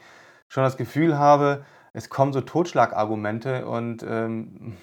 schon 0.49 0.63
das 0.63 0.77
Gefühl 0.77 1.19
habe, 1.19 1.65
es 1.93 2.11
kommen 2.11 2.33
so 2.33 2.41
Totschlagargumente 2.41 3.67
und 3.67 4.03
ähm, 4.03 4.77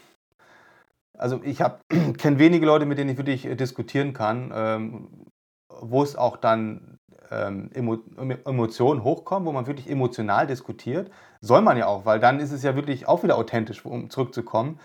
also 1.18 1.42
ich 1.44 1.60
kenne 2.18 2.40
wenige 2.40 2.66
Leute, 2.66 2.86
mit 2.86 2.98
denen 2.98 3.12
ich 3.12 3.18
wirklich 3.18 3.46
äh, 3.46 3.56
diskutieren 3.56 4.14
kann, 4.14 4.52
ähm, 4.54 5.28
wo 5.70 6.04
es 6.04 6.16
auch 6.16 6.38
dann 6.38 7.00
ähm, 7.32 7.70
Emo 7.74 7.98
Emotionen 8.46 9.04
hochkommen, 9.04 9.48
wo 9.48 9.52
man 9.52 9.68
wirklich 9.68 9.90
emotional 9.90 10.48
diskutiert. 10.48 11.12
Soll 11.42 11.62
man 11.62 11.78
ja 11.78 11.88
auch, 11.88 12.06
weil 12.06 12.20
dann 12.20 12.40
ist 12.40 12.52
es 12.52 12.64
ja 12.64 12.76
wirklich 12.76 13.08
auch 13.08 13.24
wieder 13.24 13.38
authentisch, 13.38 13.86
um 13.86 14.10
zurückzukommen. 14.10 14.80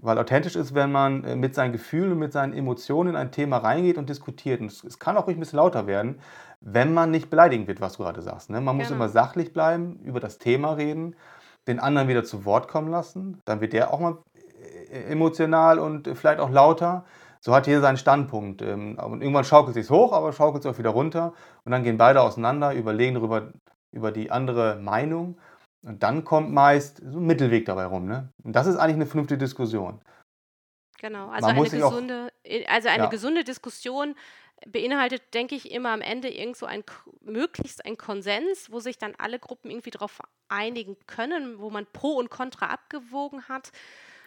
Weil 0.00 0.16
authentisch 0.18 0.54
ist, 0.54 0.74
wenn 0.74 0.92
man 0.92 1.24
äh, 1.24 1.34
mit 1.36 1.54
seinen 1.54 1.72
Gefühlen 1.72 2.12
und 2.12 2.18
mit 2.18 2.32
seinen 2.32 2.52
Emotionen 2.52 3.10
in 3.10 3.16
ein 3.16 3.32
Thema 3.32 3.58
reingeht 3.58 3.98
und 3.98 4.08
diskutiert. 4.08 4.60
Und 4.60 4.70
es, 4.70 4.98
kann 4.98 5.16
auch 5.16 5.26
ruhig 5.26 5.36
ein 5.36 5.40
bisschen 5.40 5.56
lauter 5.56 5.86
werden, 5.88 6.20
wenn 6.60 6.94
man 6.94 7.10
nicht 7.10 7.30
beleidigend 7.30 7.66
wird, 7.66 7.80
was 7.80 7.94
du 7.96 8.04
gerade 8.04 8.22
sagst. 8.22 8.50
Ne? 8.50 8.60
Man 8.60 8.76
muss 8.76 8.88
Genau. 8.88 8.96
immer 8.96 9.08
sachlich 9.08 9.52
bleiben, 9.52 9.98
über 10.04 10.20
das 10.20 10.38
Thema 10.38 10.72
reden, 10.74 11.16
den 11.66 11.80
anderen 11.80 12.06
wieder 12.08 12.22
zu 12.24 12.44
Wort 12.44 12.68
kommen 12.68 12.90
lassen. 12.90 13.40
Dann 13.44 13.60
wird 13.60 13.72
der 13.72 13.92
auch 13.92 13.98
mal 14.00 14.18
äh, 14.92 15.10
emotional 15.10 15.80
und 15.80 16.06
äh, 16.06 16.14
vielleicht 16.14 16.40
auch 16.40 16.50
lauter. 16.50 17.04
So 17.40 17.54
hat 17.54 17.66
jeder 17.66 17.80
seinen 17.80 17.96
Standpunkt. 17.96 18.62
Ähm, 18.62 18.98
Und 18.98 19.20
irgendwann 19.22 19.44
schaukelt 19.44 19.76
es 19.76 19.86
sich 19.86 19.90
hoch, 19.94 20.12
aber 20.12 20.32
schaukelt 20.32 20.64
es 20.64 20.70
auch 20.70 20.78
wieder 20.78 20.90
runter. 20.90 21.32
Und 21.64 21.72
dann 21.72 21.82
gehen 21.84 21.98
beide 21.98 22.20
auseinander, 22.20 22.72
überlegen 22.74 23.14
darüber, 23.14 23.52
über 23.92 24.12
die 24.12 24.30
andere 24.30 24.76
Meinung. 24.76 25.38
Und 25.82 26.02
dann 26.02 26.24
kommt 26.24 26.52
meist 26.52 26.98
so 26.98 27.18
ein 27.18 27.26
Mittelweg 27.26 27.64
dabei 27.66 27.84
rum. 27.86 28.06
Ne? 28.06 28.32
Und 28.42 28.54
das 28.54 28.66
ist 28.66 28.76
eigentlich 28.76 28.96
eine 28.96 29.06
vernünftige 29.06 29.38
Diskussion. 29.38 30.00
Genau, 31.00 31.28
also 31.28 31.46
Man 31.46 31.56
eine 31.56 31.68
sich 31.68 31.82
auch- 31.82 31.90
gesunde, 31.90 32.32
äh, 32.42 32.66
also 32.66 32.88
eine 32.88 33.04
Ja. 33.04 33.08
gesunde 33.08 33.44
Diskussion 33.44 34.16
beinhaltet, 34.66 35.22
denke 35.34 35.54
ich, 35.54 35.70
immer 35.70 35.90
am 35.90 36.00
Ende 36.00 36.28
irgend 36.28 36.56
so 36.56 36.66
ein 36.66 36.82
möglichst 37.20 37.86
ein 37.86 37.96
Konsens, 37.96 38.72
wo 38.72 38.80
sich 38.80 38.98
dann 38.98 39.14
alle 39.16 39.38
Gruppen 39.38 39.70
irgendwie 39.70 39.90
darauf 39.90 40.18
einigen 40.48 40.96
können, 41.06 41.60
wo 41.60 41.70
man 41.70 41.86
Pro 41.92 42.14
und 42.16 42.28
Contra 42.30 42.66
abgewogen 42.66 43.44
hat. 43.48 43.70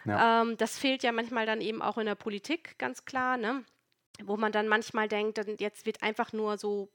Ja. 0.04 0.42
Ähm, 0.42 0.56
das 0.56 0.78
fehlt 0.78 1.02
ja 1.02 1.12
manchmal 1.12 1.46
dann 1.46 1.60
eben 1.60 1.82
auch 1.82 1.98
in 1.98 2.06
der 2.06 2.14
Politik, 2.14 2.78
ganz 2.78 3.04
klar, 3.04 3.36
ne? 3.36 3.64
Wo 4.24 4.36
man 4.36 4.52
dann 4.52 4.68
manchmal 4.68 5.08
denkt, 5.08 5.38
dann 5.38 5.56
jetzt 5.58 5.86
wird 5.86 6.02
einfach 6.02 6.32
nur 6.32 6.58
so 6.58 6.90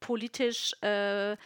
politisch 0.00 0.74
äh, 0.82 1.36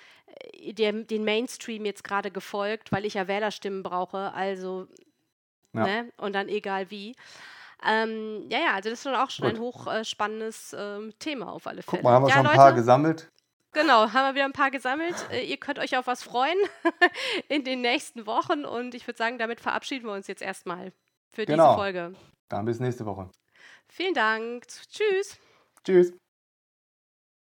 dem, 0.73 1.07
den 1.07 1.25
Mainstream 1.25 1.85
jetzt 1.85 2.05
gerade 2.05 2.31
gefolgt, 2.31 2.93
weil 2.93 3.05
ich 3.05 3.15
ja 3.15 3.29
Wählerstimmen 3.29 3.83
brauche, 3.83 4.33
also 4.35 4.89
Ja. 5.73 5.85
ne? 5.85 6.13
und 6.19 6.35
dann 6.35 6.49
egal 6.49 6.91
wie. 6.91 7.15
Ähm, 7.87 8.47
ja, 8.51 8.59
ja, 8.59 8.75
also 8.75 8.91
das 8.91 8.99
ist 8.99 9.05
schon 9.05 9.15
auch 9.15 9.31
schon 9.31 9.47
ein 9.47 9.59
Gut. 9.59 9.87
hochspannendes 9.87 10.75
ähm, 10.77 11.13
Thema 11.21 11.53
auf 11.53 11.67
alle 11.67 11.83
Fälle. 11.83 12.03
Guck 12.03 12.03
mal, 12.03 12.13
haben 12.15 12.25
wir 12.25 12.29
ja, 12.29 12.35
schon 12.35 12.41
ein 12.41 12.47
Leute, 12.47 12.57
paar 12.57 12.73
gesammelt. 12.73 13.31
Genau, 13.73 14.13
haben 14.13 14.29
wir 14.29 14.35
wieder 14.35 14.45
ein 14.45 14.53
paar 14.53 14.71
gesammelt. 14.71 15.15
Äh, 15.31 15.45
ihr 15.45 15.57
könnt 15.57 15.79
euch 15.79 15.97
auf 15.97 16.07
was 16.07 16.23
freuen 16.23 16.59
in 17.49 17.65
den 17.65 17.81
nächsten 17.81 18.27
Wochen 18.27 18.65
und 18.65 18.95
ich 18.95 19.07
würde 19.07 19.19
sagen, 19.19 19.39
damit 19.39 19.61
verabschieden 19.61 20.07
wir 20.07 20.13
uns 20.13 20.27
jetzt 20.27 20.43
erstmal 20.43 20.93
für 21.31 21.45
diese 21.47 21.57
Genau. 21.57 21.75
Folge. 21.77 22.15
Dann 22.49 22.65
bis 22.65 22.81
nächste 22.81 23.05
Woche. 23.07 23.31
Vielen 23.89 24.15
Dank. 24.15 24.67
Tschüss. 24.67 25.39
Tschüss. 25.85 26.13